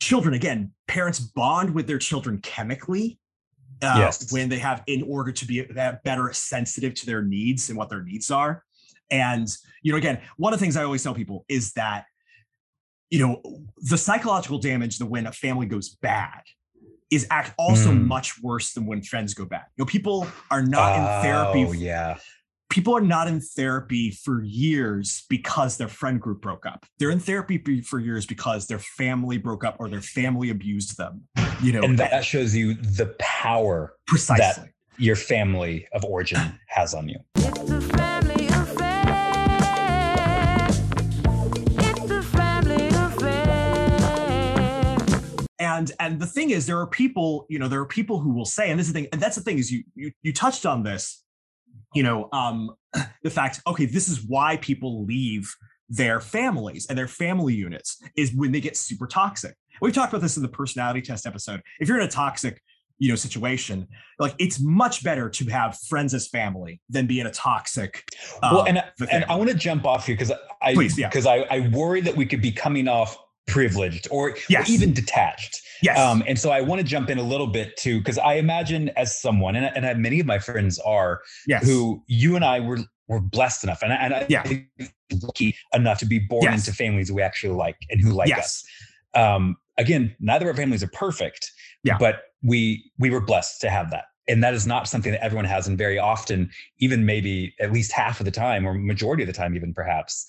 [0.00, 3.18] children, again, parents bond with their children chemically.
[3.80, 4.32] Uh, Yes.
[4.32, 7.88] when they have in order to be that better sensitive to their needs and what
[7.88, 8.64] their needs are
[9.12, 9.46] and
[9.82, 12.04] you know again one of the things i always tell people is that
[13.08, 13.40] you know
[13.82, 16.40] the psychological damage that when a family goes bad
[17.10, 18.06] is act also Mm.
[18.06, 21.72] much worse than when friends go bad you know people are not in therapy Oh,
[21.72, 22.18] yeah.
[22.70, 27.20] people are not in therapy for years because their friend group broke up they're in
[27.20, 31.22] therapy for years because their family broke up or their family abused them
[31.62, 34.68] you know And that shows you the power precisely that
[34.98, 37.18] your family of origin has on you.
[45.76, 48.44] And and the thing is there are people you know there are people who will
[48.44, 50.66] say and this is the thing and that's the thing is you you, you touched
[50.66, 51.24] on this
[51.94, 52.70] you know um
[53.22, 55.54] the fact okay this is why people leave
[55.88, 59.56] their families and their family units is when they get super toxic.
[59.80, 61.62] We've talked about this in the personality test episode.
[61.80, 62.62] If you're in a toxic
[63.00, 63.86] you know situation
[64.18, 68.02] like it's much better to have friends as family than be in a toxic
[68.42, 71.08] uh, well, and, and I want to jump off here because I Please, yeah.
[71.08, 73.16] because I, I worry that we could be coming off
[73.48, 75.60] privileged or, or even detached.
[75.82, 78.34] yes Um, and so I want to jump in a little bit too, because I
[78.34, 82.60] imagine as someone, and, and many of my friends are, yes who you and I
[82.60, 84.44] were were blessed enough, and and I Yeah.
[85.22, 86.68] lucky enough to be born Yes.
[86.68, 88.38] into families we actually like and who like Yes.
[88.38, 88.64] us.
[89.14, 91.50] Um, again, neither of our families are perfect,
[91.82, 91.96] Yeah.
[91.98, 94.04] but we we were blessed to have that.
[94.28, 97.92] And that is not something that everyone has, and very often, even maybe at least
[97.92, 100.26] half of the time, or majority of the time, even perhaps,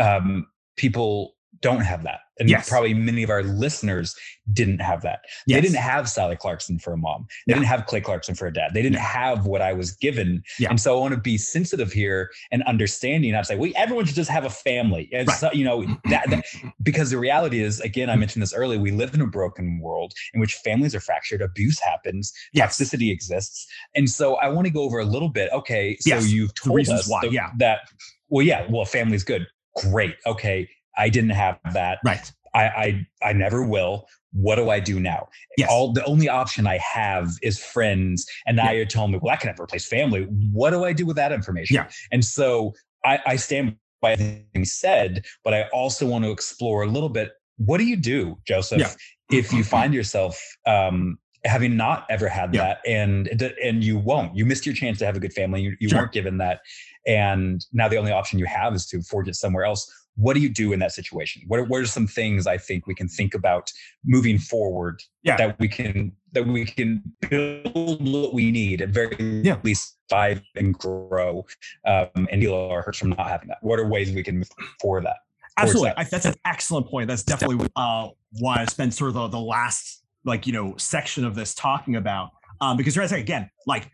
[0.00, 0.46] um,
[0.76, 2.20] people don't have that.
[2.40, 2.68] And Yes.
[2.68, 4.16] probably many of our listeners
[4.52, 5.20] didn't have that.
[5.46, 7.26] They didn't have Sally Clarkson for a mom.
[7.46, 7.56] They Yeah.
[7.56, 8.74] didn't have Clay Clarkson for a dad.
[8.74, 9.04] They didn't Yeah.
[9.04, 10.42] have what I was given.
[10.58, 10.70] Yeah.
[10.70, 14.16] And so I want to be sensitive here and understanding, not say, well, everyone should
[14.16, 15.08] just have a family.
[15.12, 15.28] Right.
[15.42, 16.44] not, you know, that, that-
[16.82, 20.12] because the reality is, again, I mentioned this earlier, we live in a broken world
[20.34, 22.76] in which families are fractured, abuse happens, Yes.
[22.78, 23.66] toxicity exists.
[23.94, 25.52] And so I want to go over a little bit.
[25.52, 27.50] Okay, so Yes, you've told us why, yeah.
[27.58, 27.80] that,
[28.28, 29.46] well, yeah, well, family's good.
[29.76, 30.14] Great.
[30.26, 30.68] Okay.
[30.96, 31.98] I didn't have that.
[32.04, 34.06] right I, I I never will.
[34.32, 35.28] What do I do now?
[35.56, 35.68] Yes.
[35.70, 38.72] All the only option I have is friends, and now Yeah.
[38.72, 40.22] you're telling me, well, I can never replace family.
[40.52, 41.74] What do I do with that information?
[41.74, 41.88] Yeah.
[42.12, 42.72] And so
[43.04, 47.32] I, I stand by everything said, but I also want to explore a little bit.
[47.56, 48.92] What do you do, Joseph, Yeah.
[49.30, 52.60] if you find yourself um, having not ever had Yeah.
[52.64, 53.28] that, and
[53.62, 56.00] and you won't, you missed your chance to have a good family, you, you Sure.
[56.00, 56.60] weren't given that,
[57.06, 59.90] and now the only option you have is to forge it somewhere else.
[60.16, 61.42] What do you do in that situation?
[61.48, 63.70] What are, what are some things I think we can think about
[64.04, 65.36] moving forward Yeah.
[65.36, 69.58] that we can that we can build what we need at very Yeah.
[69.62, 71.46] least five and grow
[71.86, 73.58] um, and heal our hurts from not having that?
[73.62, 74.50] What are ways we can move
[74.80, 75.16] for that?
[75.56, 75.90] Absolutely.
[75.90, 75.98] that?
[75.98, 77.08] I, that's an excellent point.
[77.08, 78.08] That's definitely uh,
[78.40, 81.96] why I spent sort of the, the last like you know section of this talking
[81.96, 83.90] about um, because you're saying again like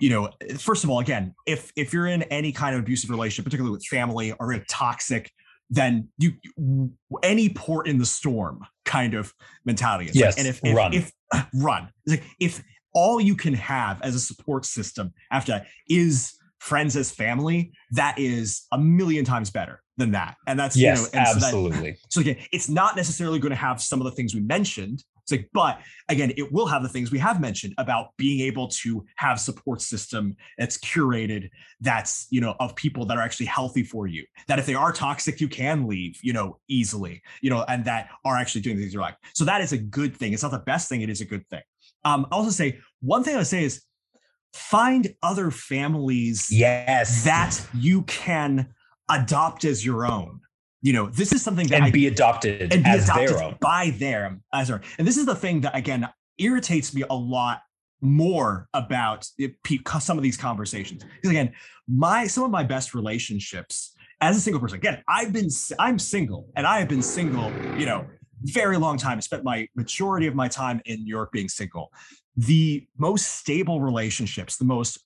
[0.00, 3.44] you know first of all again if if you're in any kind of abusive relationship
[3.44, 5.30] particularly with family or in toxic
[5.70, 6.32] then you
[7.22, 10.92] any port in the storm kind of mentality is Yes, and if, if run.
[10.94, 11.12] if
[11.54, 12.62] run It's like if
[12.94, 18.18] all you can have as a support system after that is friends as family that
[18.18, 21.44] is a million times better than that and that's Yes, you know and so that-
[21.46, 21.96] absolutely.
[22.08, 25.04] so again, it's not necessarily going to have some of the things we mentioned.
[25.28, 28.68] It's like, but again, it will have the things we have mentioned about being able
[28.68, 33.82] to have support system that's curated, that's you know, of people that are actually healthy
[33.82, 34.24] for you.
[34.46, 38.08] That if they are toxic, you can leave, you know, easily, you know, and that
[38.24, 39.16] are actually doing things you like.
[39.34, 40.32] So that is a good thing.
[40.32, 41.62] It's not the best thing, it is a good thing.
[42.04, 43.82] Um, I also say one thing I would say is
[44.54, 47.24] find other families Yes.
[47.24, 48.68] that you can
[49.10, 50.40] adopt as your own.
[50.80, 53.42] You know, this is something that and I be adopted and be as adopted their
[53.42, 53.56] own.
[53.60, 54.80] by them as their.
[54.98, 57.62] And this is the thing that again irritates me a lot
[58.00, 59.56] more about it,
[60.00, 61.04] some of these conversations.
[61.04, 61.52] Because again,
[61.88, 64.78] my some of my best relationships as a single person.
[64.78, 67.52] Again, I've been I'm single and I have been single.
[67.76, 68.06] You know,
[68.42, 69.18] very long time.
[69.18, 71.92] I spent my majority of my time in New York being single.
[72.36, 74.98] The most stable relationships, the most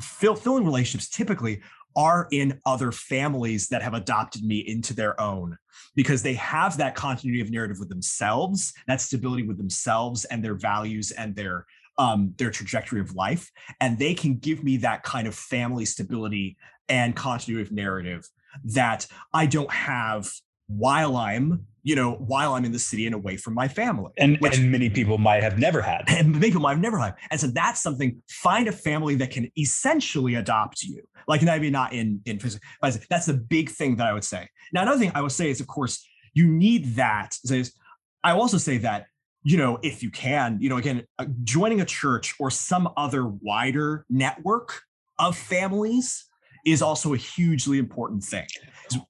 [0.00, 1.60] fulfilling relationships typically
[1.96, 5.56] are in other families that have adopted me into their own
[5.94, 10.54] because they have that continuity of narrative with themselves, that stability with themselves and their
[10.54, 13.50] values and their um their trajectory of life.
[13.80, 16.56] And they can give me that kind of family stability
[16.88, 18.28] and continuity of narrative
[18.64, 20.28] that I don't have
[20.66, 24.12] while I'm, you know, while I'm in the city and away from my family.
[24.16, 26.04] And, which- and many people might have never had.
[26.08, 27.14] and many people might have never had.
[27.30, 28.22] And so that's something.
[28.28, 31.02] Find a family that can essentially adopt you.
[31.26, 34.48] Like maybe not in in physical, but that's the big thing that I would say.
[34.74, 37.36] Now another thing I would say is, of course, you need that.
[38.22, 39.06] I also say that
[39.42, 43.26] you know if you can, you know, again, uh, joining a church or some other
[43.26, 44.82] wider network
[45.18, 46.26] of families
[46.64, 48.46] is also a hugely important thing.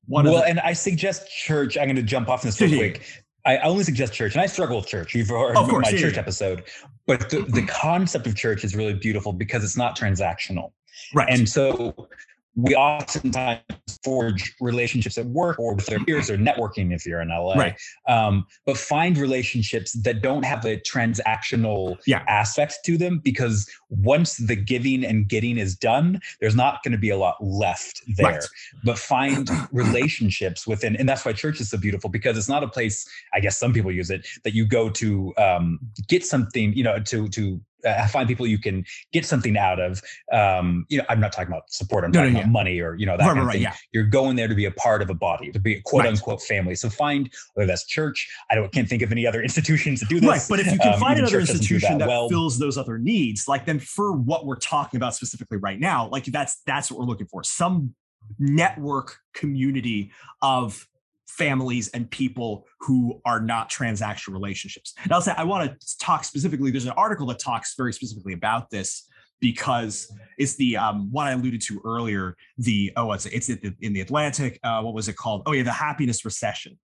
[0.07, 1.77] One well, the, and I suggest church.
[1.77, 3.03] I'm going to jump off this real quick.
[3.47, 5.15] I only suggest church, and I struggle with church.
[5.15, 6.21] You've heard Of course, my yeah, church yeah.
[6.21, 6.65] episode,
[7.07, 10.73] but the, the concept of church is really beautiful because it's not transactional.
[11.15, 11.29] right.
[11.29, 12.09] And so
[12.57, 13.61] we oftentimes
[14.05, 17.55] forge relationships at work or with their peers or networking if you're in LA.
[17.55, 17.75] Right.
[18.07, 22.23] Um, but find relationships that don't have a transactional Yeah.
[22.29, 26.99] aspect to them because once the giving and getting is done, there's not going to
[26.99, 28.33] be a lot left there.
[28.33, 28.45] Right.
[28.85, 32.69] But find relationships within, and that's why church is so beautiful because it's not a
[32.69, 36.85] place, I guess some people use it, that you go to um, get something, you
[36.85, 40.03] know, to to uh, find people you can get something out of.
[40.33, 42.05] Um, you know, I'm not talking about support.
[42.05, 42.43] I'm No, no, talking yeah.
[42.43, 43.63] about money or you know that right, kind of right, thing.
[43.63, 43.75] yeah.
[43.93, 46.11] You're going there to be a part of a body, to be a quote Right.
[46.13, 46.75] unquote family.
[46.75, 48.29] So find whether that's church.
[48.51, 50.29] I don't can't think of any other institutions to do this.
[50.29, 52.29] Right, but if you can Um, find another institution that, well.
[52.29, 56.25] fills those other needs, like then for what we're talking about specifically right now, like
[56.27, 57.43] that's that's what we're looking for.
[57.45, 57.95] Some
[58.39, 60.11] network community
[60.43, 60.87] of
[61.27, 64.95] families and people who are not transactional relationships.
[65.03, 66.71] And I'll say I want to talk specifically.
[66.71, 69.09] There's an article that talks very specifically about this
[69.41, 72.37] because it's the um, one I alluded to earlier.
[72.59, 74.59] The oh, it's it's in the, Atlantic.
[74.63, 75.43] Uh, what was it called?
[75.47, 76.79] Oh yeah, the happiness recession.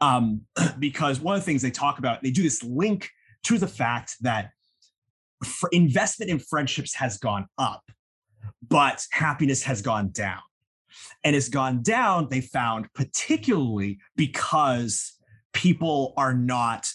[0.00, 0.42] Um,
[0.78, 3.10] because one of the things they talk about, they do this link
[3.44, 4.50] to the fact that
[5.72, 7.82] investment in friendships has gone up,
[8.66, 10.40] but happiness has gone down.
[11.22, 15.12] And it's gone down, they found, particularly because
[15.52, 16.86] people are not,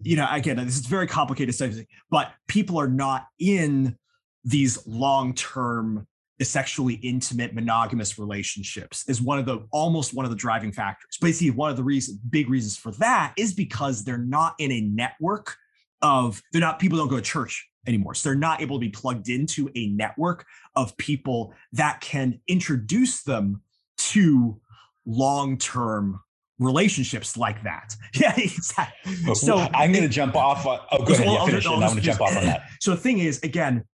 [0.00, 1.72] you know, again, this is very complicated stuff,
[2.10, 3.96] but people are not in
[4.44, 6.06] these long-term
[6.44, 11.16] sexually intimate monogamous relationships is one of the almost one of the driving factors.
[11.20, 14.82] Basically one of the reasons big reasons for that is because they're not in a
[14.82, 15.56] network
[16.02, 18.88] of they're not people don't go to church anymore so they're not able to be
[18.88, 23.60] plugged into a network of people that can introduce them
[23.96, 24.60] to
[25.06, 26.20] long-term
[26.58, 27.94] relationships like that.
[28.14, 29.14] Yeah, exactly.
[29.34, 30.64] So oh, I'm going to jump off.
[30.66, 31.26] On, oh, go ahead.
[31.26, 31.74] Well, Yeah, I'll finish just- it.
[31.76, 32.62] and I'll I to jump off on that.
[32.80, 33.84] So the thing is, again,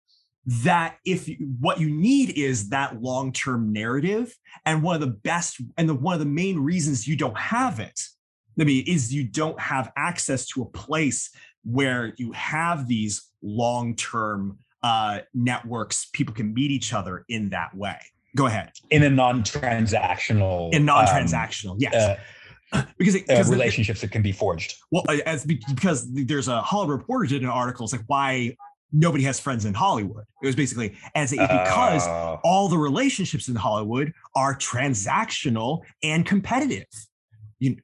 [0.47, 4.35] that if you, what you need is that long-term narrative,
[4.65, 7.81] and one of the best and the one of the main reasons you don't have
[7.81, 8.01] it,
[8.61, 11.31] I mean, is you don't have access to a place
[11.65, 16.07] where you have these long-term uh, networks.
[16.13, 17.99] People can meet each other in that way.
[18.35, 18.73] Go ahead.
[18.91, 22.17] In a non-transactional, In um, non-transactional, yes,
[22.73, 24.77] uh, because it, uh, because the- relationships that can be forged.
[24.91, 27.85] Well, uh, as because there's a Hollywood Reporter did an article.
[27.85, 28.57] It's like why
[28.93, 30.25] nobody has friends in Hollywood.
[30.43, 36.25] It was basically as a, because Uh, all the relationships in Hollywood are transactional and
[36.27, 36.87] competitive.
[37.59, 37.77] you,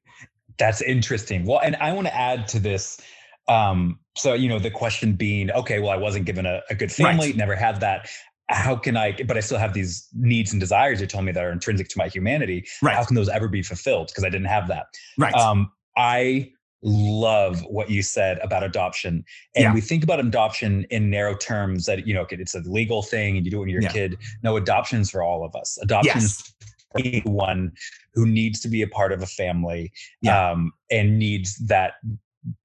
[0.59, 1.45] That's interesting.
[1.47, 3.01] Well, and I want to add to this.
[3.49, 6.93] Um, so you know, the question being, okay, well, I wasn't given a, a good
[6.93, 7.37] family, Right.
[7.37, 8.09] never had that.
[8.51, 9.13] How can I?
[9.13, 11.01] But I still have these needs and desires.
[11.01, 12.67] You told me that are intrinsic to my humanity.
[12.83, 12.97] Right.
[12.97, 14.09] How can those ever be fulfilled?
[14.09, 14.87] Because I didn't have that.
[15.19, 15.35] Right.
[15.35, 16.51] Um, I
[16.83, 19.75] love what you said about adoption, and Yeah.
[19.75, 23.45] we think about adoption in narrow terms that you know it's a legal thing and
[23.45, 23.91] you do it when you're Yeah.
[23.91, 24.17] a kid.
[24.43, 25.77] No, adoption's for all of us.
[25.83, 26.71] Adoption's yes.
[26.93, 27.73] for anyone
[28.15, 29.93] who needs to be a part of a family
[30.23, 30.53] Yeah.
[30.53, 31.95] um, and needs that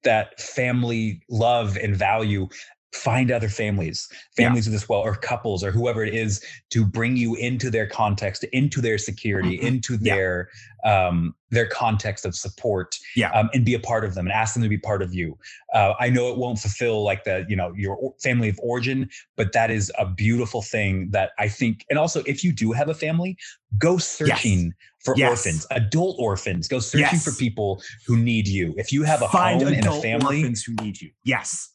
[0.03, 2.47] that family love and value
[2.93, 4.45] find other families Yeah.
[4.45, 7.87] families of this well or couples or whoever it is to bring you into their
[7.87, 9.63] context into their security Mhm.
[9.63, 10.15] into Yeah.
[10.15, 10.49] their
[10.85, 13.31] um their context of support Yeah.
[13.31, 15.37] um, and be a part of them and ask them to be part of you
[15.73, 19.53] uh, i know it won't fulfill like the you know your family of origin but
[19.53, 22.93] that is a beautiful thing that i think and also if you do have a
[22.93, 23.35] family
[23.77, 25.29] go searching for Yes.
[25.31, 27.23] orphans adult orphans go searching Yes.
[27.23, 30.63] for people who need you if you have a Find home and a family orphans
[30.63, 31.09] who need you.
[31.23, 31.69] Yes.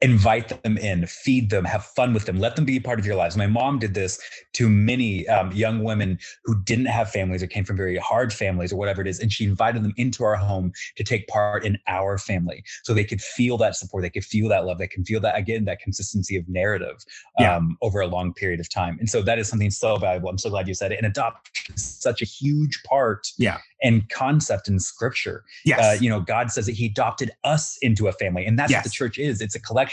[0.00, 3.06] Invite them in, feed them, have fun with them, let them be a part of
[3.06, 3.36] your lives.
[3.36, 4.20] My mom did this
[4.52, 8.72] to many um, young women who didn't have families or came from very hard families
[8.72, 9.18] or whatever it is.
[9.18, 13.02] And she invited them into our home to take part in our family so they
[13.04, 15.80] could feel that support, they could feel that love, they can feel that, again, that
[15.80, 17.04] consistency of narrative
[17.38, 17.56] Yeah.
[17.56, 18.98] um, over a long period of time.
[19.00, 20.28] And so that is something so valuable.
[20.28, 20.98] I'm so glad you said it.
[20.98, 23.58] And adoption is such a huge part Yeah.
[23.82, 25.80] and concept in scripture Yes.
[25.80, 28.84] uh, you know, God says that He adopted us into a family, and that's what
[28.84, 29.40] the church is.
[29.40, 29.87] It's a collection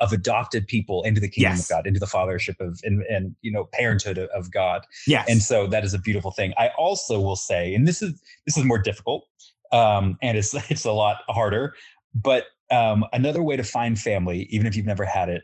[0.00, 1.70] of adopted people into the kingdom Yes.
[1.70, 4.86] of God, into the fathership of and, and you know parenthood of, of God.
[5.06, 5.26] yes.
[5.28, 6.52] And so that is a beautiful thing.
[6.58, 9.26] I also will say, and this is this is more difficult,
[9.72, 11.74] um, and it's it's a lot harder.
[12.14, 15.42] But um, another way to find family, even if you've never had it,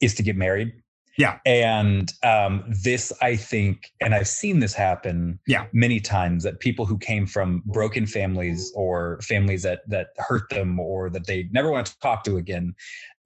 [0.00, 0.72] is to get married.
[1.18, 1.38] Yeah.
[1.46, 5.66] And um, this, I think, and I've seen this happen Yeah.
[5.72, 10.78] many times that people who came from broken families or families that that hurt them
[10.78, 12.74] or that they never want to talk to again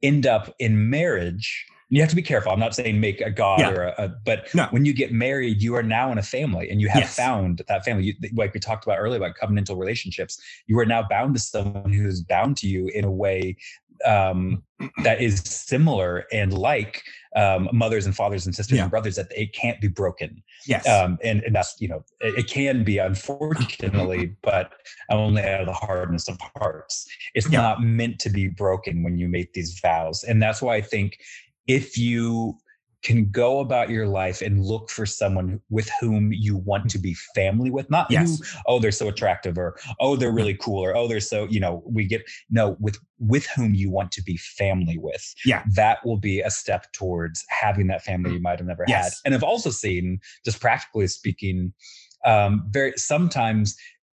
[0.03, 1.67] end up in marriage.
[1.93, 2.53] You have to be careful.
[2.53, 3.71] I'm not saying make a god Yeah.
[3.73, 4.67] or a, a but No.
[4.71, 7.17] when you get married, you are now in a family and you have Yes.
[7.17, 8.05] found that family.
[8.05, 11.93] You, like we talked about earlier about covenantal relationships, you are now bound to someone
[11.93, 13.57] who is bound to you in a way
[14.05, 14.63] um,
[15.05, 17.03] that is similar and like
[17.37, 18.83] um, mothers and fathers and sisters Yeah.
[18.85, 20.43] and brothers that it can't be broken.
[20.67, 20.89] yes.
[20.89, 24.73] Um, and, and that's, you know, it, it can be unfortunately, but
[25.11, 27.07] only out of the hardness of hearts.
[27.35, 27.61] It's Yeah.
[27.61, 30.25] not meant to be broken when you make these vows.
[30.25, 31.19] And that's why I think
[31.67, 32.57] if you
[33.03, 37.15] can go about your life and look for someone with whom you want to be
[37.35, 38.39] family with, not Yes.
[38.39, 41.61] who, oh, they're so attractive or, oh, they're really cool or, oh, they're so, you
[41.61, 45.35] know, we get, no, with, with whom you want to be family with.
[45.45, 45.63] Yeah.
[45.75, 49.13] That will be a step towards having that family you might have never had.
[49.25, 51.73] And I've also seen, just practically speaking,
[52.27, 53.77] um, very sometimes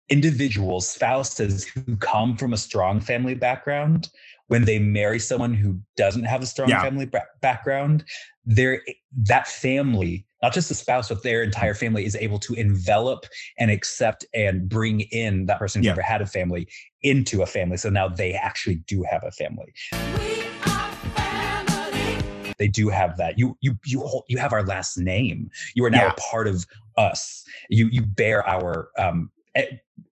[0.10, 4.10] individuals, spouses who come from a strong family background,
[4.52, 6.82] when they marry someone who doesn't have a strong Yeah.
[6.82, 8.04] family ba- background,
[8.44, 8.82] their
[9.24, 13.26] that family, not just the spouse, but their entire family is able to envelop
[13.58, 15.92] and accept and bring in that person who Yeah.
[15.94, 16.68] never had a family
[17.02, 17.78] into a family.
[17.78, 19.72] So now they actually do have a family.
[19.94, 22.54] We are family.
[22.60, 23.40] They do have that.
[23.40, 25.50] You you you hold, you have our last name.
[25.76, 26.12] You are now Yeah.
[26.12, 26.66] a part of
[26.98, 27.46] us.
[27.70, 29.32] You you bear our um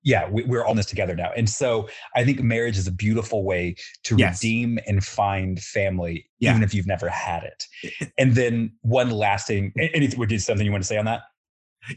[0.03, 1.31] yeah, we, we're all in this together now.
[1.35, 4.41] And so I think marriage is a beautiful way to Yes.
[4.43, 6.51] redeem and find family, Yeah.
[6.51, 8.11] even if you've never had it.
[8.17, 11.21] And then one last thing, anything, would you something you want to say on that?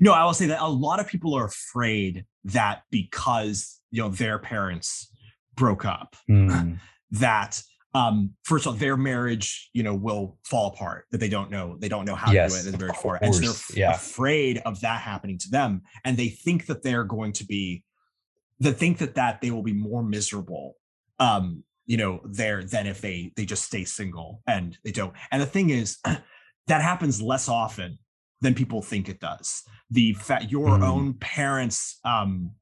[0.00, 4.08] No, I will say that a lot of people are afraid that because you know
[4.08, 5.08] their parents
[5.56, 6.74] broke up, Hmm.
[7.10, 7.62] that
[7.94, 11.76] um first of all their marriage you know will fall apart that they don't know
[11.78, 13.50] they don't know how Yes, to do it at the very far and so they're
[13.50, 13.94] f- yeah.
[13.94, 17.84] afraid of that happening to them and they think that they're going to be
[18.60, 20.76] they think that that they will be more miserable
[21.18, 25.42] um you know there than if they they just stay single and they don't and
[25.42, 25.98] the thing is
[26.66, 27.98] that happens less often
[28.40, 30.82] than people think it does the fact your Mm.
[30.88, 32.52] own parents um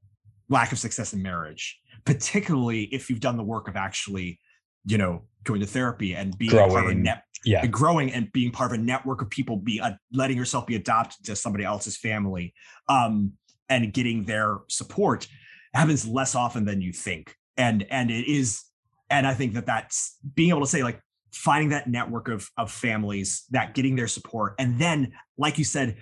[0.49, 4.41] lack of success in marriage, particularly if you've done the work of actually,
[4.87, 7.03] you know, going to therapy and being part of a Growing.
[7.03, 7.65] net, Yeah.
[7.67, 11.25] growing and being part of a network of people, be uh, letting yourself be adopted
[11.27, 12.55] to somebody else's family,
[12.89, 13.33] um,
[13.69, 15.27] and getting their support
[15.75, 17.35] happens less often than you think.
[17.57, 18.63] And and it is,
[19.09, 21.01] and I think that that's being able to say like
[21.33, 25.97] finding that network of of families that getting their support, and then like you said,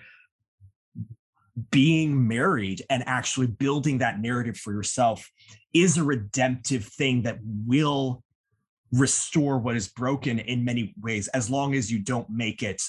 [1.71, 5.29] being married and actually building that narrative for yourself
[5.75, 8.23] is a redemptive thing that will
[8.93, 12.83] restore what is broken in many ways as long as you don't make it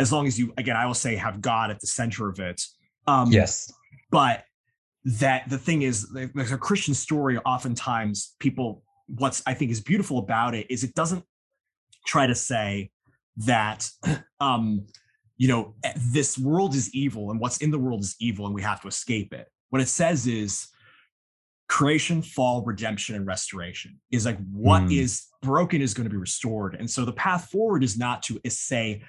[0.00, 2.62] as long as you again i will say have god at the center of it
[3.06, 3.72] um Yes.
[4.10, 4.44] but
[5.04, 10.18] that the thing is like a christian story oftentimes people what's i think is beautiful
[10.18, 11.24] about it is it doesn't
[12.06, 12.90] try to say
[13.36, 13.88] that
[14.40, 14.84] um
[15.36, 18.54] you know eh, this world is evil and what's in the world is evil and
[18.54, 20.68] we have to escape it what it says is
[21.68, 24.96] creation fall redemption and restoration is like what Mm.
[24.98, 26.76] is broken is going to be restored.
[26.76, 29.02] And so the path forward is not to say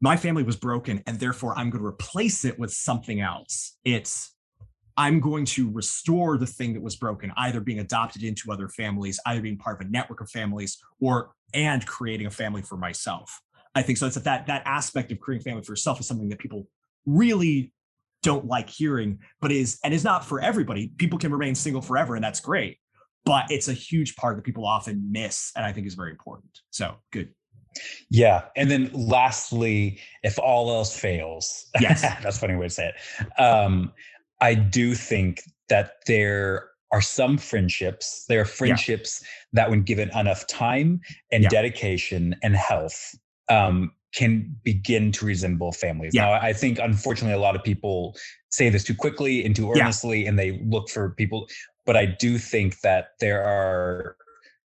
[0.00, 3.78] my family was broken and therefore i'm going to replace it with something else.
[3.84, 4.34] It's
[4.96, 9.18] i'm going to restore the thing that was broken either being adopted into other families
[9.26, 13.40] either being part of a network of families or and creating a family for myself.
[13.76, 14.06] I think so.
[14.06, 16.68] It's that, that aspect of creating family for yourself is something that people
[17.06, 17.72] really
[18.24, 22.16] don't like hearing but is and is not for everybody people can remain single forever
[22.16, 22.78] and that's great
[23.24, 26.50] but it's a huge part that people often miss and i think is very important
[26.70, 27.28] so good
[28.10, 28.42] Yeah.
[28.54, 32.02] And then lastly, if all else fails, Yes.
[32.22, 33.40] that's a funny way to say it.
[33.40, 33.92] Um,
[34.40, 40.46] I do think that there are some friendships, there are friendships that when given enough
[40.46, 41.00] time
[41.32, 41.48] and Yeah.
[41.48, 43.14] dedication and health,
[43.48, 46.12] um, can begin to resemble families.
[46.14, 46.26] Yeah.
[46.26, 48.16] Now, I think unfortunately a lot of people
[48.50, 49.82] say this too quickly and too Yeah.
[49.82, 51.48] earnestly, and they look for people.
[51.84, 54.16] But I do think that there are,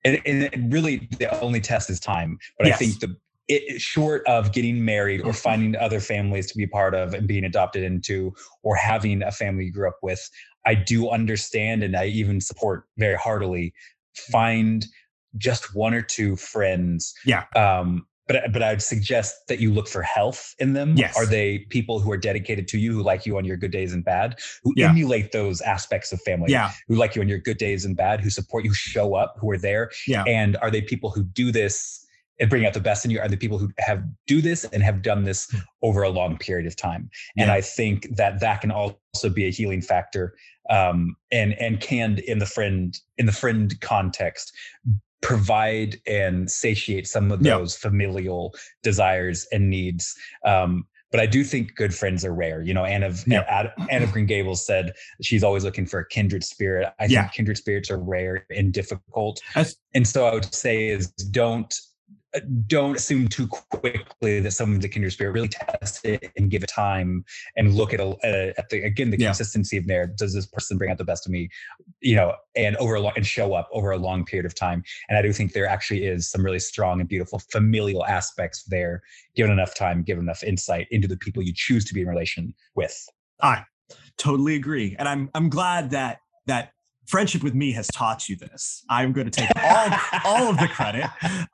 [0.03, 2.39] and, and it really the only test is time.
[2.57, 2.75] But Yes.
[2.75, 3.15] I think the
[3.47, 7.45] it, short of getting married or finding other families to be part of and being
[7.45, 8.33] adopted into
[8.63, 10.29] or having a family you grew up with,
[10.65, 13.73] I do understand and I even support very heartily.
[14.31, 14.85] Find
[15.38, 17.13] just one or two friends.
[17.25, 17.45] Yeah.
[17.55, 20.95] Um, but but I'd suggest that you look for health in them.
[20.97, 21.17] Yes.
[21.17, 23.93] Are they people who are dedicated to you, who like you on your good days
[23.93, 24.89] and bad, who Yeah.
[24.89, 26.51] emulate those aspects of family?
[26.51, 29.36] yeah Who like you on your good days and bad, who support you, show up,
[29.39, 29.89] who are there?
[30.07, 30.23] Yeah.
[30.28, 32.05] And are they people who do this
[32.39, 33.19] and bring out the best in you?
[33.19, 36.67] Are they people who have do this and have done this over a long period
[36.67, 37.09] of time?
[37.38, 37.49] And Hmm.
[37.51, 37.53] Yeah.
[37.55, 40.36] I think that that can also be a healing factor,
[40.69, 44.51] um, and and can in the friend in the friend context
[45.22, 47.57] provide and satiate some of Yeah.
[47.57, 48.53] those familial
[48.84, 50.15] desires and needs.
[50.45, 52.61] Um, but I do think good friends are rare.
[52.61, 53.41] You know, Anne of Yeah.
[53.49, 54.91] Anne, Anne of Green Gables said
[55.22, 56.89] she's always looking for a kindred spirit.
[56.99, 57.22] I Yeah.
[57.24, 59.41] think kindred spirits are rare and difficult.
[59.55, 61.74] That's- and so I would say is don't
[62.67, 65.32] don't assume too quickly that someone's a kindred spirit.
[65.32, 67.23] Really test it and give it time
[67.55, 69.30] and look at a, uh, at the again the Yeah.
[69.30, 70.07] consistency of there.
[70.07, 71.49] Does this person bring out the best of me?
[72.01, 74.84] You know, and over a long and show up over a long period of time.
[75.09, 79.01] And I do think there actually is some really strong and beautiful familial aspects there,
[79.36, 82.53] given enough time, given enough insight into the people you choose to be in relation
[82.75, 83.07] with.
[83.41, 83.63] I
[84.17, 86.71] totally agree, and I'm I'm glad that that
[87.07, 88.83] friendship with me has taught you this.
[88.89, 89.89] I'm going to take all
[90.25, 91.05] all of the credit.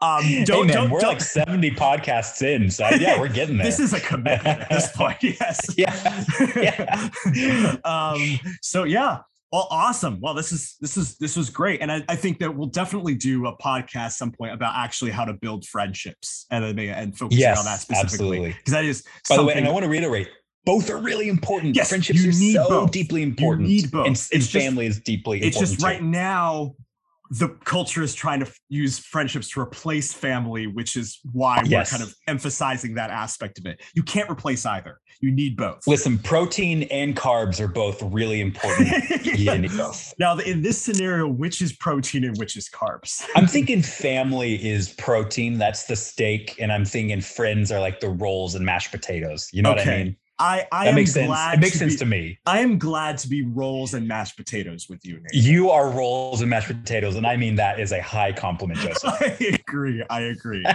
[0.01, 2.69] Um, don't man, don't, we're don't like 70 podcasts in.
[2.69, 3.65] So yeah, we're getting there.
[3.65, 5.21] this is a commitment at this point.
[5.21, 5.59] Yes.
[5.77, 7.09] Yeah.
[7.33, 7.75] Yeah.
[7.85, 9.19] um, so yeah.
[9.51, 10.19] Well, awesome.
[10.19, 13.13] Well, this is this is this was great, and I, I think that we'll definitely
[13.13, 17.59] do a podcast some point about actually how to build friendships and and focusing Yes,
[17.59, 20.27] on that specifically because that is By the way, and I want to reiterate,
[20.65, 21.75] both are really important.
[21.75, 22.91] Yes, Friendships you are need so both.
[22.91, 23.67] deeply important.
[23.69, 24.07] You need both.
[24.07, 25.61] And, It's and just- family is deeply it's important.
[25.63, 25.85] It's just too.
[25.85, 26.75] right now
[27.39, 31.91] the culture is trying to f- use friendships to replace family which is why Yes.
[31.91, 35.87] we're kind of emphasizing that aspect of it you can't replace either you need both
[35.87, 38.89] Listen, protein and carbs are both really important.
[39.25, 40.13] You need both.
[40.19, 44.89] now in this scenario which is protein and which is carbs I'm thinking family is
[44.93, 45.57] protein.
[45.57, 46.55] That's the steak.
[46.59, 49.49] And I'm thinking friends are like the rolls and mashed potatoes.
[49.53, 50.17] You know what I mean?
[50.43, 51.27] I i That am makes sense.
[51.27, 52.37] glad It makes to sense be, to me.
[52.45, 55.33] i am glad to be rolls and mashed potatoes with you Nate.
[55.33, 57.15] You are rolls and mashed potatoes.
[57.15, 59.13] And I mean that is a high compliment, Joseph.
[59.21, 60.65] i agree i agree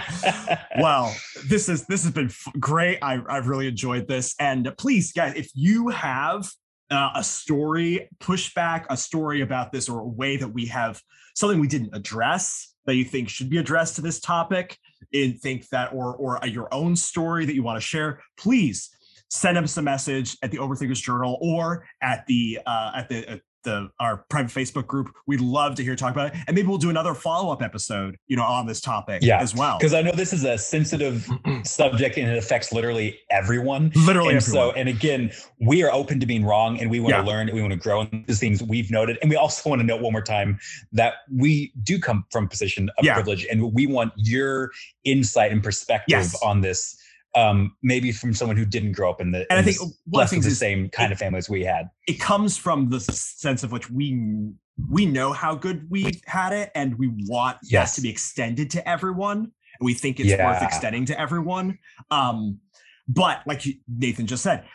[0.79, 1.15] well
[1.45, 5.33] this is this has been f- great I, i've really enjoyed this and please guys
[5.35, 6.49] if you have
[6.91, 11.01] uh, a story pushback a story about this or a way that we have
[11.35, 14.77] something we didn't address that you think should be addressed to this topic
[15.13, 18.89] and think that or or your own story that you want to share please
[19.29, 23.37] send us a message at the overthinkers journal or at the uh, at the uh,
[23.65, 25.11] the our private Facebook group.
[25.27, 28.15] We'd love to hear talk about it, and maybe we'll do another follow up episode,
[28.27, 29.77] you know, on this topic Yeah, as well.
[29.77, 31.27] because I know this is a sensitive
[31.65, 33.91] subject and it affects literally everyone.
[33.97, 37.21] Literally, and so, and again, we are open to being wrong and we want Yeah.
[37.21, 39.17] to learn and we want to grow in these things we've noted.
[39.21, 40.57] And we also want to note one more time
[40.93, 43.15] that we do come from a position of Yeah.
[43.15, 44.71] privilege and we want your
[45.03, 46.41] insight and perspective Yes.
[46.41, 46.95] on this.
[47.35, 49.89] Um, maybe from someone who didn't grow up in the, and I think this- one
[49.89, 51.89] of the blessed with the same kind of families we had.
[52.07, 54.49] it comes from the sense of which we
[54.89, 57.91] we know how good we had it, and we want Yes.
[57.91, 59.37] that to be extended to everyone.
[59.39, 61.77] And we think it's worth extending to everyone.
[62.09, 62.59] Um,
[63.07, 64.65] but like Nathan just said,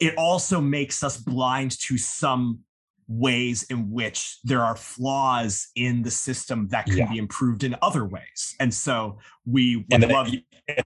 [0.00, 2.60] it also makes us blind to some
[3.08, 7.08] ways in which there are flaws in the system that can Yeah.
[7.10, 8.54] be improved in other ways.
[8.60, 10.28] And so we would and that, love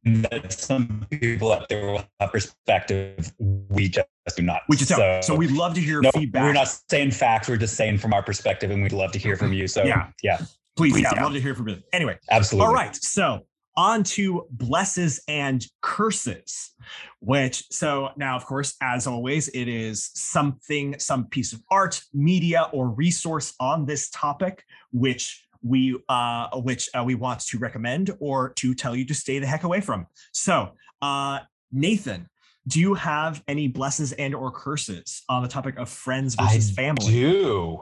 [0.05, 4.07] and that some people out there will have perspective we just
[4.37, 4.62] do not.
[4.68, 6.45] we just so, so we'd love to hear no, feedback.
[6.45, 7.49] we're not saying facts.
[7.49, 9.66] We're just saying from our perspective, and we'd love to hear from you.
[9.66, 10.09] So Yeah.
[10.23, 10.39] yeah,
[10.77, 11.25] Please, Please, yeah, yeah.
[11.25, 11.83] love to hear from you.
[11.93, 12.66] Anyway, absolutely.
[12.66, 12.95] All right.
[12.97, 13.45] So
[13.77, 16.70] on to blesses and curses,
[17.20, 22.68] which so now, of course, as always, it is something, some piece of art, media,
[22.73, 28.51] or resource on this topic, which we uh which uh, we want to recommend or
[28.55, 30.07] to tell you to stay the heck away from.
[30.33, 31.39] So uh
[31.70, 32.29] Nathan,
[32.66, 36.75] do you have any blesses and or curses on the topic of friends versus I
[36.75, 37.07] family?
[37.07, 37.81] do.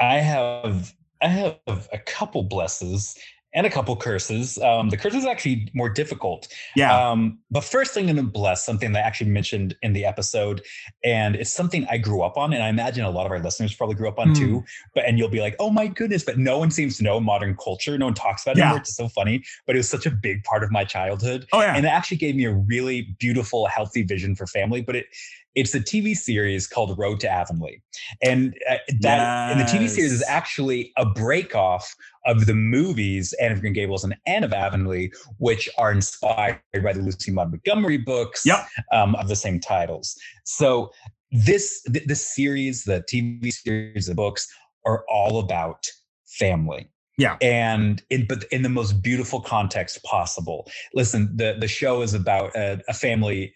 [0.00, 3.14] I have I have a couple blesses
[3.54, 4.58] and a couple curses.
[4.58, 6.48] Um, the curse is actually more difficult.
[6.76, 7.10] Yeah.
[7.10, 10.62] Um, but first, I'm going to bless something that I actually mentioned in the episode,
[11.02, 13.74] and it's something I grew up on, and I imagine a lot of our listeners
[13.74, 14.34] probably grew up on Hmm.
[14.34, 14.64] too.
[14.94, 17.56] But and you'll be like, "Oh my goodness!" But no one seems to know modern
[17.56, 17.96] culture.
[17.96, 18.64] No one talks about it Yeah.
[18.66, 18.80] anymore.
[18.80, 21.74] It's so funny, but it was such a big part of my childhood, oh yeah.
[21.74, 24.82] and it actually gave me a really beautiful, healthy vision for family.
[24.82, 25.06] But it
[25.54, 27.80] it's a TV series called Road to Avonlea,
[28.22, 31.96] and uh, that and the TV series is actually a break off
[32.28, 36.92] of the movies Anne of Green Gables and Anne of Avonlea, which are inspired by
[36.92, 38.66] the Lucy Maud Montgomery books Yep.
[38.92, 40.16] um, of the same titles.
[40.44, 40.92] So
[41.32, 44.46] this th- this series, the TV series, the books
[44.86, 45.86] are all about
[46.26, 46.90] family.
[47.16, 47.36] Yeah.
[47.42, 50.70] And in but in the most beautiful context possible.
[50.94, 53.52] Listen, the the show is about a, a family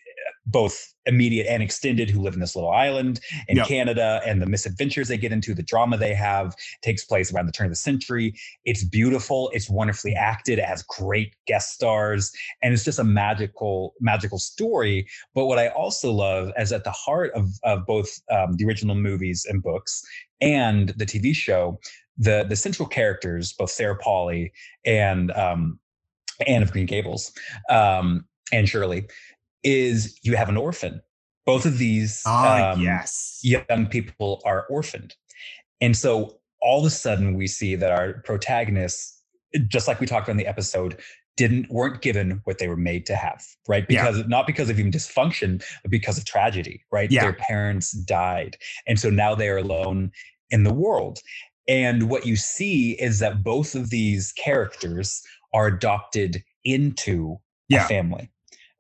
[0.47, 3.67] both immediate and extended who live in this little island in Yep.
[3.67, 7.53] Canada and the misadventures they get into, the drama they have takes place around the
[7.53, 8.35] turn of the century.
[8.65, 12.33] It's beautiful, it's wonderfully acted, it has great guest stars,
[12.63, 15.07] and it's just a magical, magical story.
[15.35, 18.95] But what I also love is at the heart of, of both um, the original
[18.95, 20.03] movies and books
[20.41, 21.79] and the TV show,
[22.19, 24.51] the the central characters, both Sarah Pauly
[24.85, 25.79] and um,
[26.47, 27.33] Anne of Green Gables,
[27.71, 29.07] um, and Shirley,
[29.65, 31.01] is you have an orphan.
[31.47, 33.41] Both of these Ah, um, yes.
[33.43, 35.15] young people are orphaned.
[35.81, 39.21] And so all of a sudden we see that our protagonists,
[39.69, 40.99] just like we talked about in the episode,
[41.37, 43.85] didn't weren't given what they were made to have, right?
[43.89, 44.05] Yeah.
[44.11, 47.11] Because not because of even dysfunction, but because of tragedy, right?
[47.11, 47.23] Yeah.
[47.23, 48.57] Their parents died.
[48.87, 50.13] And so now they are alone
[50.51, 51.19] in the world.
[51.69, 55.23] And what you see is that both of these characters
[55.55, 57.39] are adopted into
[57.69, 57.85] Yeah.
[57.85, 58.31] a family.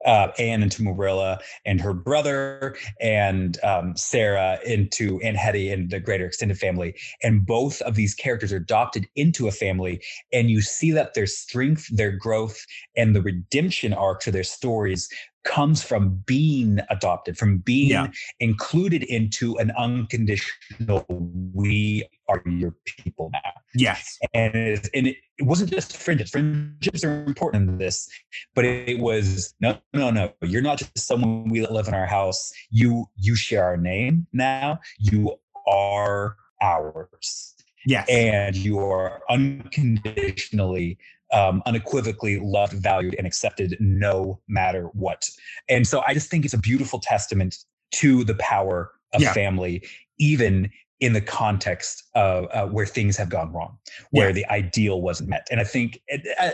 [0.05, 6.01] Uh, Anne into Marilla and her brother, and um, Sarah into and Hetty and the
[6.01, 6.95] greater extended family.
[7.23, 11.27] And both of these characters are adopted into a family, and you see that their
[11.27, 12.65] strength, their growth,
[12.97, 15.09] and the redemption arc to their stories
[15.45, 18.07] comes from being adopted, from being Yeah.
[18.41, 21.05] included into an unconditional
[21.53, 24.19] "we are your people now." Yes.
[24.35, 26.31] and it, and it, it wasn't just friendships.
[26.31, 28.09] Friendships are important in this,
[28.55, 30.33] but it, was no, no, no.
[30.43, 32.51] You're not just someone we live in our house.
[32.71, 34.79] You you share our name now.
[34.99, 37.55] You are ours,
[37.87, 38.07] Yes.
[38.09, 40.99] and you are unconditionally,
[41.33, 45.29] um, unequivocally loved, valued, and accepted, no matter what.
[45.69, 47.59] And so I just think it's a beautiful testament
[47.93, 49.33] to the power of Yeah.
[49.33, 49.83] family,
[50.19, 50.71] even
[51.03, 53.77] in the context of uh, where things have gone wrong,
[54.11, 54.33] where Yeah.
[54.33, 55.47] the ideal wasn't met.
[55.51, 56.01] And I think,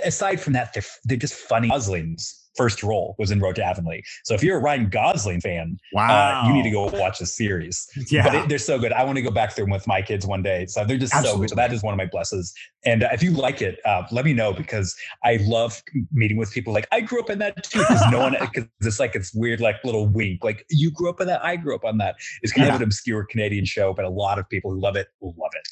[0.05, 1.69] aside from that, they're, they're just funny.
[1.69, 4.03] Gosling's first role was in Road to Avonlea.
[4.25, 6.43] So if you're a Ryan Gosling fan, wow.
[6.43, 7.89] uh, you need to go watch the series.
[8.11, 8.25] Yeah.
[8.25, 8.93] But it, they're so good.
[8.93, 10.67] I want to go back through them with my kids one day.
[10.67, 11.51] So they're just so good.
[11.51, 12.53] So that is one of my blesses.
[12.85, 15.81] And uh, if you like it, uh, let me know because I love
[16.13, 17.79] meeting with people like I grew up in that too.
[17.79, 21.21] Because no one, because it's like it's weird, like little wink, like you grew up
[21.21, 22.17] in that, I grew up on that.
[22.43, 22.75] It's kind Yeah.
[22.75, 25.69] of an obscure Canadian show, but a lot of people who love it love it.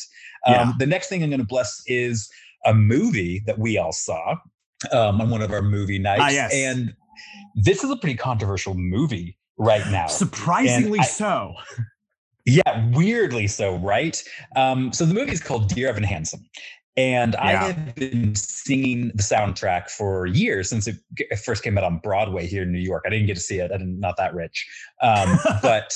[0.46, 0.72] Um, Yeah.
[0.78, 2.30] The next thing I'm going to bless is
[2.64, 4.36] a movie that we all saw
[4.92, 6.52] um, on one of our movie nights, Ah, yes.
[6.54, 6.94] and
[7.54, 10.06] this is a pretty controversial movie right now.
[10.06, 11.54] Surprisingly I- so.
[12.48, 14.22] Yeah, weirdly so, right?
[14.54, 16.44] Um, so the movie is called Dear Evan Hansen.
[16.96, 20.96] And I have been singing the soundtrack for years since it
[21.44, 23.02] first came out on Broadway here in New York.
[23.06, 23.70] I didn't get to see it.
[23.70, 24.66] I'm not that rich.
[25.02, 25.92] Um, but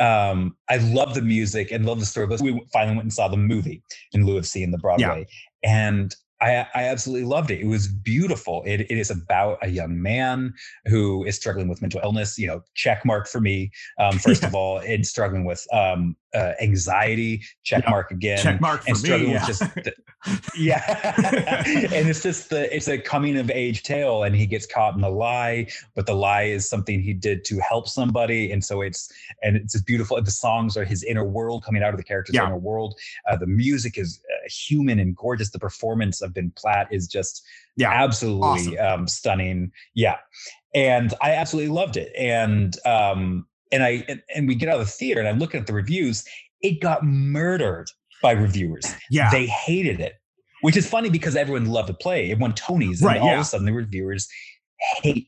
[0.00, 2.26] um, I love the music and love the story.
[2.26, 5.26] But we finally went and saw the movie in lieu of seeing the Broadway.
[5.62, 7.60] And I, I absolutely loved it.
[7.60, 8.62] It was beautiful.
[8.66, 10.54] It, it is about a young man
[10.86, 12.38] who is struggling with mental illness.
[12.38, 13.70] You know, check mark for me.
[13.98, 17.42] Um, first of all, and struggling with um, uh, anxiety.
[17.62, 17.90] Check Yeah.
[17.90, 18.38] mark again.
[18.38, 19.08] Check mark for and me.
[19.32, 19.32] Yeah.
[19.34, 19.92] with just the,
[20.58, 20.82] yeah
[21.66, 25.02] and it's just the it's a coming of age tale and he gets caught in
[25.02, 29.10] a lie but the lie is something he did to help somebody and so it's
[29.42, 32.34] and it's just beautiful the songs are his inner world coming out of the character's
[32.34, 32.46] Yeah.
[32.46, 32.98] inner world
[33.30, 34.20] uh, the music is
[34.50, 37.42] human and gorgeous the performance of ben platt is just
[37.76, 37.90] Yeah.
[37.92, 40.16] absolutely um, stunning yeah
[40.74, 44.86] and i absolutely loved it and um and i and, and we get out of
[44.86, 46.24] the theater and i'm looking at the reviews
[46.62, 47.86] it got murdered
[48.22, 49.30] by reviewers yeah.
[49.30, 50.14] they hated it,
[50.60, 52.30] which is funny because everyone loved the play.
[52.30, 53.34] It won Tonys, and Right, all yeah.
[53.36, 54.28] of a sudden the reviewers
[55.02, 55.26] hate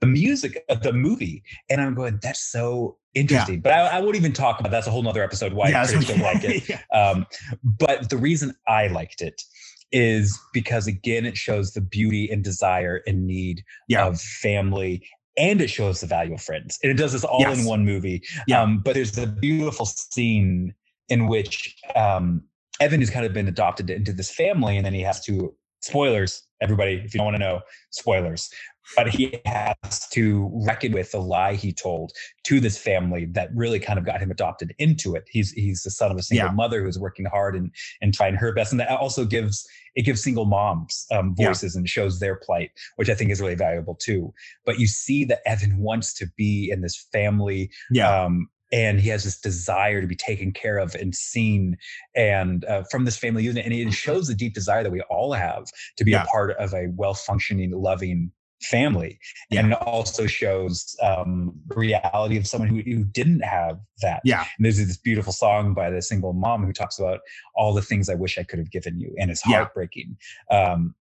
[0.00, 1.42] the music of the movie.
[1.70, 3.60] And I'm going, that's so interesting.
[3.60, 6.06] But I, I won't even talk about that's a whole nother episode why yeah, critics
[6.08, 6.68] don't like it.
[6.68, 6.80] Yeah.
[6.92, 7.26] Um,
[7.62, 9.42] but the reason I liked it
[9.90, 14.06] is because again, it shows the beauty and desire and need Yeah.
[14.06, 15.06] of family.
[15.36, 16.78] And it shows the value of friends.
[16.82, 17.60] And it does this all Yes.
[17.60, 18.22] in one movie.
[18.46, 18.60] Yeah.
[18.62, 20.74] Um, but there's a beautiful scene
[21.08, 22.42] in which um,
[22.80, 26.42] Evan has kind of been adopted into this family, and then he has to spoilers,
[26.60, 28.50] everybody, if you don't want to know, spoilers.
[28.96, 32.12] But he has to reckon with the lie he told
[32.44, 35.24] to this family that really kind of got him adopted into it.
[35.28, 36.52] He's he's the son of a single Yeah.
[36.54, 37.70] mother who's working hard and
[38.00, 41.48] and trying her best, and that also gives it gives single moms um, Yeah.
[41.48, 44.32] voices and shows their plight, which I think is really valuable too.
[44.64, 48.24] But you see that Evan wants to be in this family Yeah.
[48.24, 51.76] um, and he has this desire to be taken care of and seen
[52.14, 55.32] and uh, from this family unit and it shows the deep desire that we all
[55.32, 55.64] have
[55.96, 56.24] to be Yeah.
[56.24, 58.30] a part of a well-functioning loving
[58.60, 59.18] family
[59.50, 59.60] Yeah.
[59.60, 64.44] and also shows um, the reality of someone who, who didn't have that Yeah.
[64.56, 67.20] and there's this beautiful song by the single mom who talks about
[67.54, 69.58] all the things i wish i could have given you and it's Yeah.
[69.58, 70.16] heartbreaking
[70.50, 70.94] um,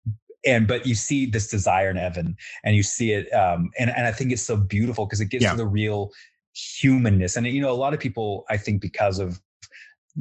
[0.46, 4.06] and but you see this desire in evan and you see it um, and, and
[4.06, 5.52] i think it's so beautiful because it gets Yeah.
[5.52, 6.12] to the real
[6.54, 9.40] humanness and you know a lot of people i think because of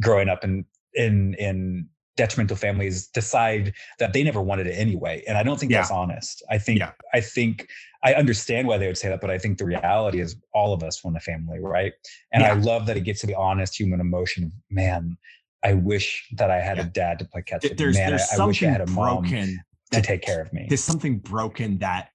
[0.00, 0.64] growing up in
[0.94, 5.22] in in detrimental families decide that they never wanted it anyway.
[5.28, 5.78] And i don't think Yeah.
[5.82, 6.42] that's honest.
[6.50, 6.92] I think Yeah.
[7.14, 7.68] i think
[8.02, 10.82] i understand why they would say that but i think the reality is all of
[10.82, 11.92] us want a family right?
[12.32, 15.16] And i love that it gets to the honest human emotion man
[15.62, 16.84] i wish that i had Yeah.
[16.84, 17.76] a dad to play catch with.
[17.76, 19.60] There's man there's I, I wish i something had a mom broken
[19.92, 20.66] to take care of me.
[20.68, 22.08] there's something broken that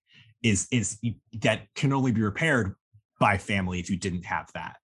[0.44, 0.98] is is
[1.42, 2.76] that can only be repaired
[3.20, 4.78] by family if you didn't have that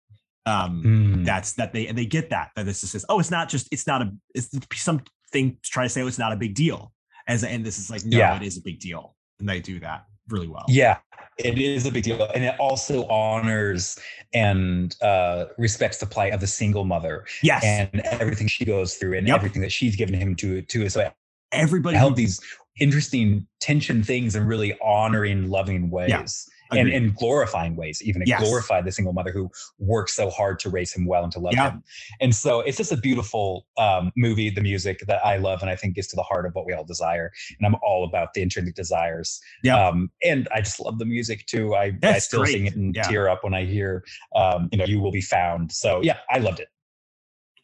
[0.48, 1.26] um Mm.
[1.26, 3.68] that's that they and they get that that this is just, oh it's not just
[3.72, 6.94] it's not a it's something try to say oh it's not a big deal
[7.28, 8.36] as and this is like no Yeah.
[8.38, 10.98] it is a big deal and they do that really well Yeah,
[11.38, 12.22] it is a big deal.
[12.36, 13.98] And it also honors
[14.34, 19.18] and uh, respects the plight of the single mother yes and everything she goes through
[19.18, 19.36] and Yep.
[19.38, 21.10] everything that she's given him to to so
[21.54, 22.40] everybody who- these
[22.80, 26.48] interesting tension things in really honoring, loving ways.
[26.72, 28.42] And, and glorifying ways, even it Yes.
[28.42, 29.50] glorified the single mother who
[29.80, 31.72] worked so hard to raise him well and to love Yeah.
[31.72, 31.84] him.
[32.20, 35.76] And so it's just a beautiful um, movie, the music that I love and I
[35.76, 37.32] think gets to the heart of what we all desire.
[37.58, 39.40] And I'm all about the intrinsic desires.
[39.64, 39.88] Yeah.
[39.88, 41.76] Um, and I just love the music too.
[41.76, 42.52] I, I still great.
[42.54, 43.08] sing it and Yeah.
[43.08, 44.04] tear up when I hear,
[44.36, 45.72] um, you know, you will be found.
[45.72, 46.68] So yeah, I loved it.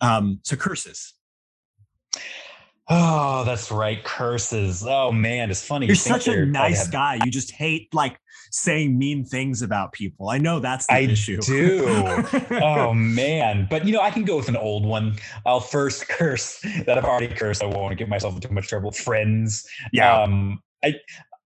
[0.02, 1.14] um so curses
[2.90, 4.04] Oh, that's right.
[4.04, 4.86] Curses.
[4.86, 5.86] Oh man, it's funny.
[5.86, 8.20] you're You such a nice guy you just hate like
[8.52, 12.24] saying mean things about people i know that's the I issue do.
[12.62, 16.60] oh man but you know i can go with an old one i'll first curse
[16.86, 20.62] that i've already cursed i won't get myself into too much trouble friends yeah um
[20.84, 20.94] i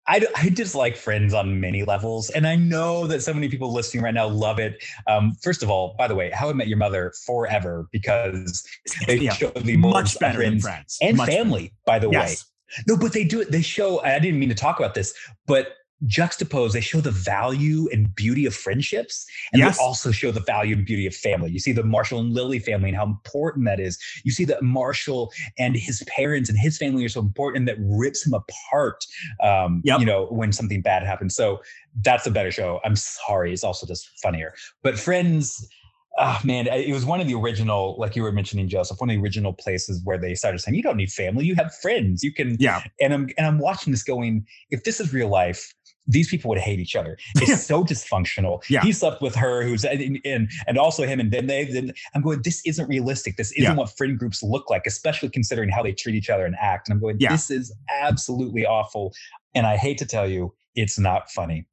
[0.07, 4.03] I, I dislike friends on many levels and i know that so many people listening
[4.03, 6.77] right now love it um, first of all by the way how i met your
[6.77, 8.65] mother forever because
[9.05, 11.37] they yeah show the much better friends friends and Much better.
[11.37, 12.45] family by the way yes
[12.87, 13.51] no, but they do it.
[13.51, 15.13] They show, I didn't mean to talk about this,
[15.45, 15.69] but
[16.05, 19.25] juxtapose, they show the value and beauty of friendships.
[19.51, 19.77] And Yes.
[19.77, 21.49] they also show the value and beauty of family.
[21.49, 23.97] You see the Marshall and Lily family and how important that is.
[24.23, 28.25] You see that Marshall and his parents and his family are so important that rips
[28.25, 29.05] him apart,
[29.41, 29.99] um, Yep.
[29.99, 31.35] you know, when something bad happens.
[31.35, 31.61] So
[32.03, 32.79] that's a better show.
[32.85, 33.51] I'm sorry.
[33.51, 34.53] It's also just funnier.
[34.83, 35.67] But Friends,
[36.19, 39.15] Oh man, it was one of the original, like you were mentioning, Joseph, one of
[39.15, 42.23] the original places where they started saying, "You don't need family, you have friends.
[42.23, 45.75] You can yeah and I'm and I'm watching this going, if this is real life,
[46.07, 47.17] these people would hate each other.
[47.35, 47.55] It's Yeah.
[47.57, 48.63] so dysfunctional.
[48.69, 48.81] Yeah.
[48.81, 51.65] He slept with her, who's and and, and also him, and then they.
[51.65, 52.41] Then I'm going.
[52.43, 53.37] This isn't realistic.
[53.37, 53.75] This isn't Yeah.
[53.75, 56.87] what friend groups look like, especially considering how they treat each other and act.
[56.87, 57.17] And I'm going.
[57.19, 59.13] This is absolutely awful.
[59.55, 61.65] And I hate to tell you, it's not funny.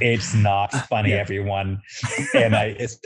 [0.00, 1.16] It's not funny, Yeah.
[1.16, 1.82] everyone.
[2.34, 2.98] And I, it's,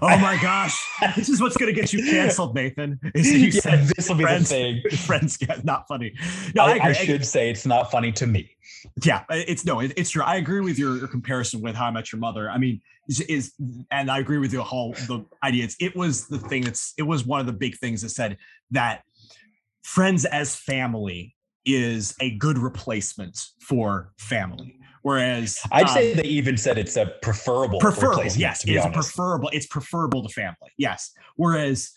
[0.00, 0.76] Oh my gosh,
[1.16, 2.98] this is what's going to get you canceled, Nathan.
[3.14, 4.82] Is you yeah, said this will be the thing.
[5.06, 6.14] friends get not funny.
[6.54, 6.80] No, I, I.
[6.88, 8.48] I should say it's not funny to me.
[9.02, 10.22] Yeah, it's no, it, it's true.
[10.22, 12.50] I agree with your, your comparison with How I Met Your Mother.
[12.50, 13.52] I mean, is, is
[13.90, 15.64] and I agree with the whole the idea.
[15.64, 18.38] It's, it was the thing that's it was one of the big things that said
[18.70, 19.02] that
[19.82, 24.76] friends as family is a good replacement for family.
[25.02, 27.80] Whereas I'd um, say they even said it's a preferable.
[27.80, 28.24] preferable.
[28.24, 28.94] Yes, it's honest.
[28.94, 29.50] preferable.
[29.52, 30.70] It's preferable to family.
[30.76, 31.12] Yes.
[31.36, 31.92] Whereas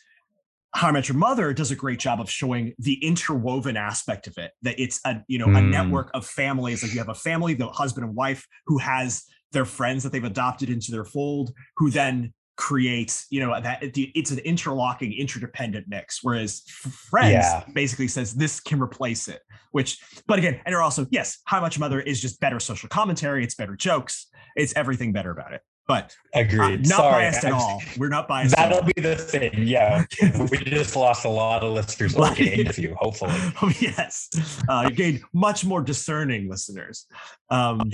[0.76, 4.38] How I Met Your Mother does a great job of showing the interwoven aspect of
[4.38, 4.51] it.
[4.63, 5.69] That it's a you know a Mm.
[5.69, 6.82] network of families.
[6.84, 10.24] Like you have a family, the husband and wife, who has their friends that they've
[10.24, 16.19] adopted into their fold, who then creates you know that it's an interlocking interdependent mix
[16.21, 16.61] whereas
[17.09, 17.63] friends Yeah.
[17.74, 19.97] basically says this can replace it which
[20.28, 23.55] but again and they're also yes how much mother is just better social commentary it's
[23.55, 26.88] better jokes it's everything better about it but uh, Agreed.
[26.88, 27.23] not Sorry.
[27.23, 27.81] biased at I'm- all.
[27.97, 28.55] We're not biased.
[28.55, 28.84] That'll all.
[28.95, 29.51] be the thing.
[29.67, 30.05] Yeah.
[30.51, 32.15] we just lost a lot of listeners.
[32.15, 33.31] Well, gain a few, hopefully.
[33.61, 34.29] Oh, yes,
[34.67, 37.05] uh, you gained much more discerning listeners.
[37.49, 37.81] Um,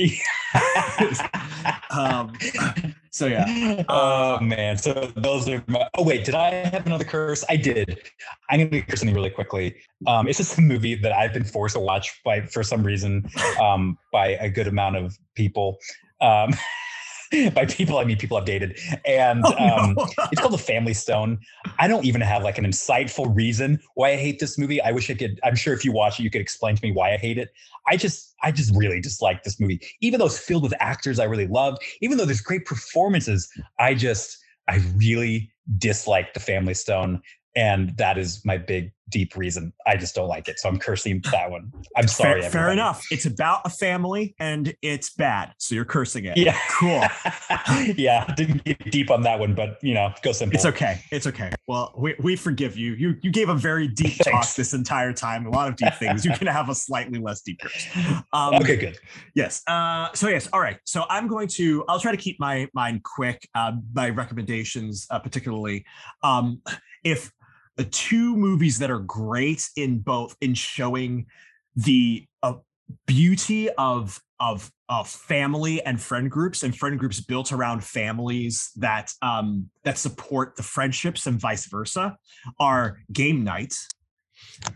[1.91, 2.33] um,
[3.11, 4.77] so yeah, oh Uh, man.
[4.77, 7.43] So those are my oh wait, did I have another curse?
[7.49, 7.99] I did.
[8.49, 9.75] I'm gonna curse something really quickly.
[10.07, 13.29] Um, it's just a movie that I've been forced to watch by for some reason,
[13.61, 15.77] um, by a good amount of people.
[16.21, 16.53] Um
[17.53, 18.77] by people I mean people I've dated.
[19.05, 20.07] And Oh, um no.
[20.31, 21.39] it's called The Family Stone.
[21.77, 24.81] I don't even have like an insightful reason why I hate this movie.
[24.81, 25.39] I wish I could.
[25.43, 27.49] I'm sure if you watch it, you could explain to me why I hate it.
[27.87, 31.23] I just, I just really dislike this movie, even though it's filled with actors I
[31.25, 31.77] really love.
[32.01, 33.49] Even though there's great performances,
[33.79, 37.21] I just, I really dislike The Family Stone,
[37.55, 39.73] and that is my big, deep reason.
[39.87, 40.59] I just don't like it.
[40.59, 41.71] So I'm cursing that one.
[41.97, 42.41] I'm sorry.
[42.41, 43.03] fair, fair enough.
[43.11, 46.37] It's about a family and it's bad, so you're cursing it.
[46.37, 46.57] Yeah.
[46.69, 47.03] Cool.
[47.97, 48.31] yeah.
[48.35, 50.55] Didn't get deep on that one, but you know, go simple.
[50.55, 51.01] It's okay.
[51.11, 51.51] It's okay.
[51.67, 52.93] Well, we, we forgive you.
[52.93, 55.45] You you gave a very deep talk this entire time.
[55.45, 56.23] A lot of deep things.
[56.23, 57.87] You can have a slightly less deep curse.
[58.33, 58.97] Um, Okay, good.
[59.35, 59.63] Yes.
[59.67, 60.47] Uh, so yes.
[60.53, 60.77] All right.
[60.85, 61.83] So I'm going to.
[61.87, 63.47] I'll try to keep my mind quick.
[63.55, 65.85] Uh, my recommendations, uh, particularly,
[66.23, 66.61] um,
[67.03, 67.31] if
[67.79, 71.25] the two movies that are great in both in showing
[71.77, 72.55] the uh,
[73.07, 79.13] beauty of of of family and friend groups and friend groups built around families that
[79.21, 82.17] um that support the friendships and vice versa
[82.59, 83.73] are game night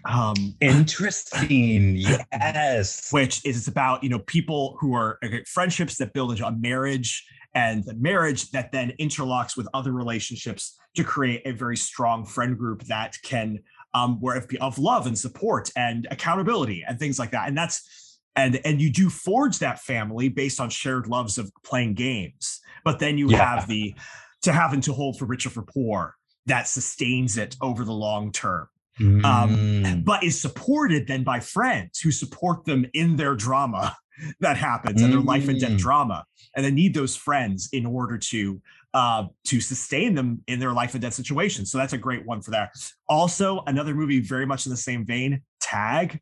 [0.05, 1.97] um Interesting.
[2.31, 3.11] Yes.
[3.11, 7.25] which is about you know people who are okay, friendships that build into a marriage
[7.55, 12.57] and the marriage that then interlocks with other relationships to create a very strong friend
[12.57, 13.59] group that can
[13.93, 18.19] um where of, of love and support and accountability and things like that and that's
[18.35, 22.99] and and you do forge that family based on shared loves of playing games but
[22.99, 23.37] then you Yeah.
[23.57, 23.93] have the
[24.41, 26.15] to have and to hold for rich or for poor
[26.47, 28.67] that sustains it over the long term
[28.99, 30.05] Mm.
[30.05, 33.95] but is supported then by friends who support them in their drama
[34.39, 35.77] that happens and their life and death Mm.
[35.77, 38.61] drama and they need those friends in order to
[38.93, 42.41] uh to sustain them in their life and death situation so that's a great one
[42.41, 42.71] for that
[43.09, 46.19] also another movie very much in the same vein tag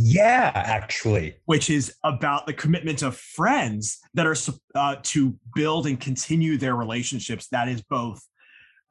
[0.00, 1.36] yeah, actually.
[1.44, 4.36] which is about the commitment of friends that are
[4.74, 8.20] uh, to build and continue their relationships that is both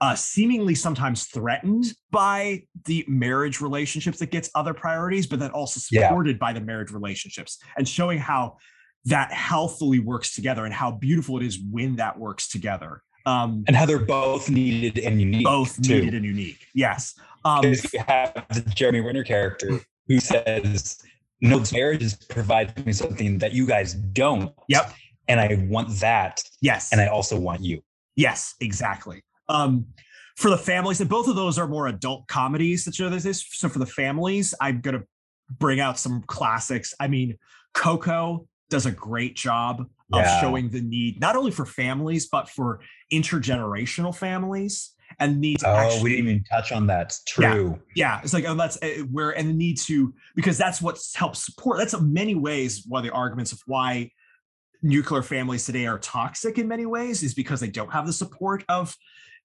[0.01, 5.79] uh, seemingly sometimes threatened by the marriage relationships that gets other priorities but then also
[5.91, 6.07] Yeah.
[6.09, 8.57] supported by the marriage relationships and showing how
[9.05, 13.75] that healthfully works together and how beautiful it is when that works together um, And
[13.75, 15.43] how they're both needed and unique.
[15.45, 15.95] both too.
[15.99, 17.13] needed and unique yes
[17.45, 20.99] um, Because you have the Jeremy Renner character who says,
[21.41, 24.53] No, this marriage is providing me something that you guys don't.
[24.69, 24.93] Yep.
[25.27, 26.43] And I want that.
[26.61, 27.81] yes And I also want you.
[28.15, 29.21] Yes, exactly.
[29.49, 29.85] Um,
[30.35, 33.43] for the families, and both of those are more adult comedies that show this.
[33.53, 35.03] So for the families, I'm gonna
[35.57, 36.93] bring out some classics.
[36.99, 37.37] I mean,
[37.73, 39.81] Coco does a great job
[40.13, 40.39] of Yeah.
[40.41, 42.79] showing the need not only for families but for
[43.11, 47.07] intergenerational families and need to Oh, actually we didn't even touch on that.
[47.07, 47.53] It's Yeah.
[47.53, 47.79] true.
[47.95, 51.43] yeah it's like oh, that's uh, where and the need to because that's what helps
[51.45, 54.11] support that's in many ways one of the arguments of why
[54.81, 58.63] nuclear families today are toxic in many ways is because they don't have the support
[58.69, 58.95] of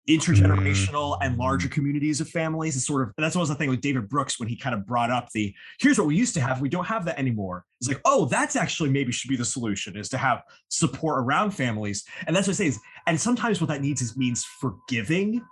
[0.07, 3.81] intergenerational and larger communities of families and sort of that's what was the thing with
[3.81, 6.61] David Brooks when he kind of brought up the here's what we used to have
[6.61, 7.65] we don't have that anymore.
[7.79, 11.51] It's like oh that's actually maybe should be the solution is to have support around
[11.51, 12.05] families.
[12.25, 15.43] And that's what I say is and sometimes what that needs is means forgiving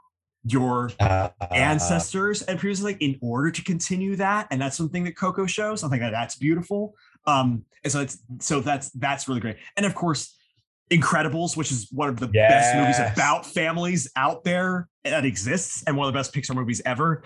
[0.43, 5.18] your Uh, ancestors and previously like in order to continue that and that's something that
[5.18, 6.95] coco shows i think that that's beautiful.
[7.26, 9.58] Um and so it's so that's that's really great.
[9.76, 10.36] And of course
[10.91, 15.97] incredibles which is one of the best movies about families out there that exists and
[15.97, 17.23] one of the best pixar movies ever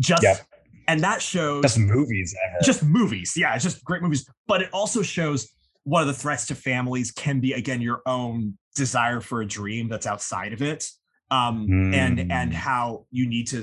[0.00, 0.40] just Yep.
[0.88, 2.58] and that shows Just movies ever.
[2.62, 3.34] just movies.
[3.36, 4.28] Yeah, it's just great movies.
[4.46, 5.48] But it also shows
[5.84, 9.88] one of the threats to families can be again your own desire for a dream
[9.88, 10.88] that's outside of it.
[11.32, 12.32] Um, and Mm.
[12.32, 13.58] and how you need to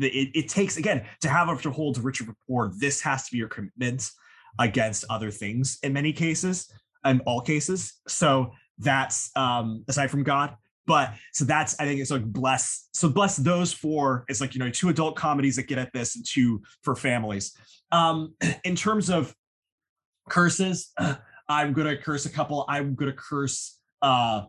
[0.00, 3.32] it, it takes again to have a to hold to Richard rapport, this has to
[3.32, 4.08] be your commitment
[4.58, 6.68] against other things in many cases,
[7.04, 7.94] in all cases.
[8.08, 10.56] So that's um aside from God.
[10.86, 14.24] But so that's I think it's like bless so bless those four.
[14.28, 17.56] It's like you know two adult comedies that get at this and two for families.
[17.92, 19.34] Um, in terms of
[20.28, 20.92] curses,
[21.48, 22.64] I'm gonna curse a couple.
[22.68, 23.78] I'm gonna curse.
[24.00, 24.44] Uh,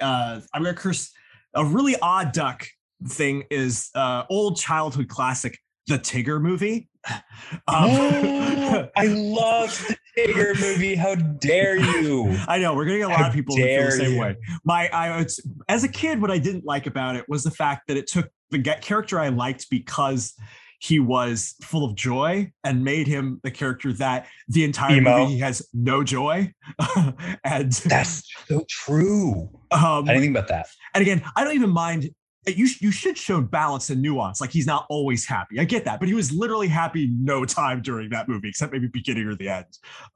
[0.00, 1.12] uh, I'm gonna curse
[1.54, 2.66] a really odd duck
[3.06, 3.44] thing.
[3.50, 6.88] Is uh, old childhood classic, the Tigger movie.
[7.66, 9.96] Um, I love the
[10.26, 10.94] Tigger movie.
[10.94, 12.36] How dare you?
[12.48, 14.20] I know we're getting a lot How of people feel the same you.
[14.20, 14.36] way.
[14.64, 17.88] My, I it's, as a kid, what I didn't like about it was the fact
[17.88, 20.34] that it took the character I liked because
[20.80, 25.18] he was full of joy and made him the character that the entire Emo.
[25.18, 26.52] movie he has no joy.
[27.44, 29.50] and That's so true.
[29.72, 30.68] um, I didn't think about that.
[30.94, 32.10] and again, I don't even mind.
[32.46, 34.40] You you should show balance and nuance.
[34.40, 35.60] Like he's not always happy.
[35.60, 38.86] I get that, but he was literally happy no time during that movie, except maybe
[38.86, 39.66] beginning or the end.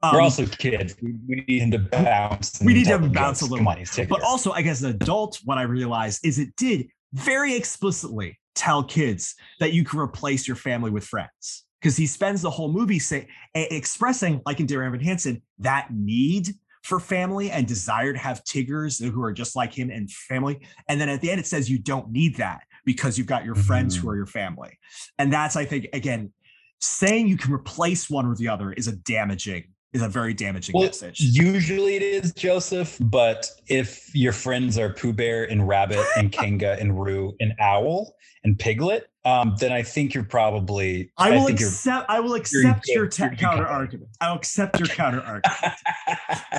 [0.01, 0.95] We're Um, also kids.
[1.01, 2.59] We we need him to bounce.
[2.63, 4.09] We need him to bounce a little Come on, he's Tigger.
[4.09, 8.83] But also, I guess an adult, what I realized is it did very explicitly tell
[8.83, 11.65] kids that you can replace your family with friends.
[11.79, 16.47] Because he spends the whole movie say, expressing, like in Dear Evan Hansen, that need
[16.83, 20.67] for family and desire to have Tiggers who are just like him and family.
[20.87, 23.55] And then at the end, it says you don't need that because you've got your
[23.55, 24.11] friends who Mhm.
[24.11, 24.77] are your family.
[25.17, 26.33] And that's, I think, again,
[26.79, 30.73] saying you can replace one or the other is a damaging, is a very damaging
[30.73, 31.19] Well, message.
[31.21, 36.77] usually it is Joseph, but if your friends are Pooh Bear and Rabbit and Kanga
[36.79, 41.11] and Roo and Owl and Piglet, um, then I think you're probably.
[41.17, 42.09] I will think accept.
[42.09, 44.09] I will accept your ta- counter argument.
[44.19, 45.73] I'll accept your counter argument.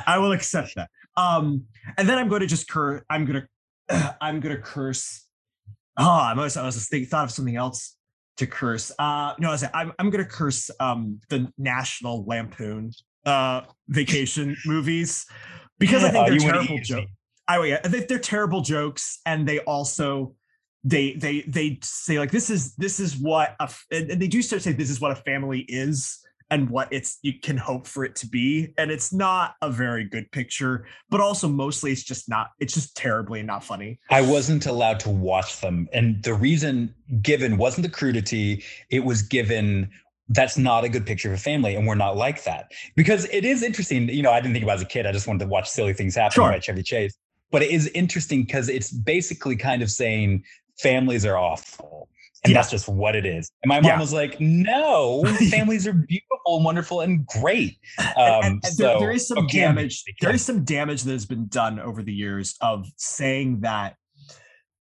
[0.07, 0.89] I will accept that.
[1.17, 1.65] Um,
[1.99, 3.03] and then I'm going to just curse.
[3.11, 4.17] I'm going to.
[4.21, 5.27] I'm going to curse.
[5.99, 6.57] Oh, I was.
[6.57, 7.97] I was just think, thought of something else
[8.39, 8.91] to curse.
[8.99, 9.65] Uh, no, I was.
[9.75, 9.93] I'm.
[9.99, 10.71] I'm going to curse.
[10.81, 12.93] Um, the National Lampoon
[13.27, 15.27] uh vacation movies
[15.79, 17.11] because I think Oh, they're terrible jokes.
[17.47, 20.35] I yeah, they're terrible jokes, and they also
[20.83, 24.43] they they they say like this is this is what a and and they do
[24.43, 26.21] start to say this is what a family is
[26.51, 30.05] and what it's you can hope for it to be and it's not a very
[30.05, 34.67] good picture but also mostly it's just not it's just terribly not funny I wasn't
[34.67, 35.89] allowed to watch them.
[35.93, 39.91] And the reason given wasn't the crudity, it was given
[40.29, 41.75] that's not a good picture of a family.
[41.75, 42.73] And we're not like that.
[42.97, 44.09] Because it is interesting.
[44.09, 45.07] You know, I didn't think about it as a kid.
[45.07, 46.51] I just wanted to watch silly things happen Sure.
[46.51, 47.15] by Chevy Chase.
[47.51, 50.43] But it is interesting because it's basically kind of saying
[50.79, 52.09] families are awful.
[52.43, 52.59] And Yeah.
[52.59, 53.51] that's just what it is.
[53.63, 54.01] And my mom Yeah.
[54.01, 57.77] was like, no, families are beautiful and wonderful and great.
[57.99, 61.03] And- Um, and, and so, there, there is some okay, damage there is some damage
[61.03, 63.97] that has been done over the years of saying that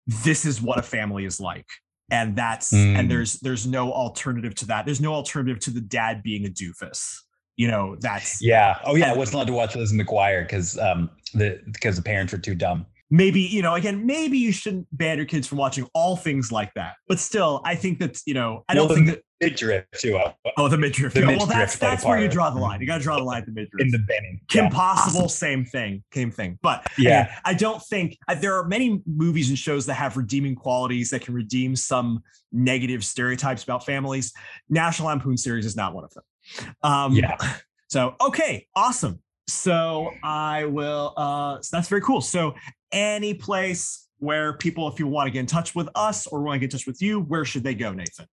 [0.07, 1.66] this is what a family is like
[2.11, 2.99] and that's Mm.
[2.99, 6.49] and there's there's no alternative to that there's no alternative to the dad being a
[6.49, 7.17] doofus
[7.57, 8.79] you know that's Yeah.
[8.85, 9.11] Oh, yeah.
[9.13, 12.55] I wasn't allowed to watch Lizzie McGuire because um, the because the parents were too
[12.55, 12.87] dumb.
[13.11, 16.73] maybe you know again maybe you shouldn't ban your kids from watching all things like
[16.75, 19.84] that but still i think that you know i Well, don't the think that Midriff
[19.99, 20.16] too.
[20.16, 22.87] uh, oh the midriff the yeah, well that's that's where you draw the line you
[22.87, 24.41] got to draw the line at the midriff in the Benning.
[24.49, 24.70] Kim Yeah.
[24.70, 26.59] Possible, same thing, same thing.
[26.62, 27.22] But Yeah.
[27.24, 31.11] again, I don't think uh, there are many movies and shows that have redeeming qualities
[31.11, 32.22] that can redeem some
[32.53, 34.32] negative stereotypes about families.
[34.70, 36.74] National Lampoon series is not one of them.
[36.82, 37.37] Um, Yeah.
[37.89, 39.20] So okay, awesome.
[39.47, 41.14] So I will.
[41.16, 42.20] Uh, so that's very cool.
[42.20, 42.57] So
[42.91, 46.57] any place where people, if you want to get in touch with us or want
[46.57, 48.26] to get in touch with you, where should they go, Nathan?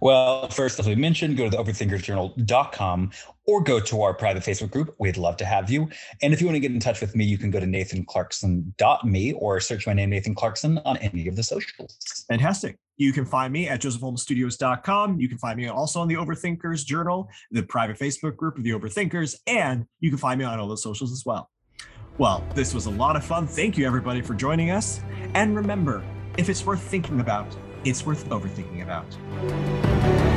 [0.00, 3.12] Well, first, as we mentioned, go to the overthinkersjournal.com
[3.46, 4.94] or go to our private Facebook group.
[4.98, 5.88] We'd love to have you.
[6.22, 9.32] And if you want to get in touch with me, you can go to nathanclarkson.me
[9.34, 11.98] or search my name, Nathan Clarkson, on any of the socials.
[12.28, 12.78] Fantastic.
[12.96, 15.18] You can find me at josephholmesstudios.com.
[15.18, 18.70] You can find me also on the Overthinkers Journal, the private Facebook group of the
[18.70, 21.50] Overthinkers, and you can find me on all those socials as well.
[22.18, 23.46] Well, this was a lot of fun.
[23.46, 25.00] Thank you, everybody, for joining us.
[25.34, 26.04] And remember,
[26.36, 30.31] if it's worth thinking about, it's worth overthinking about.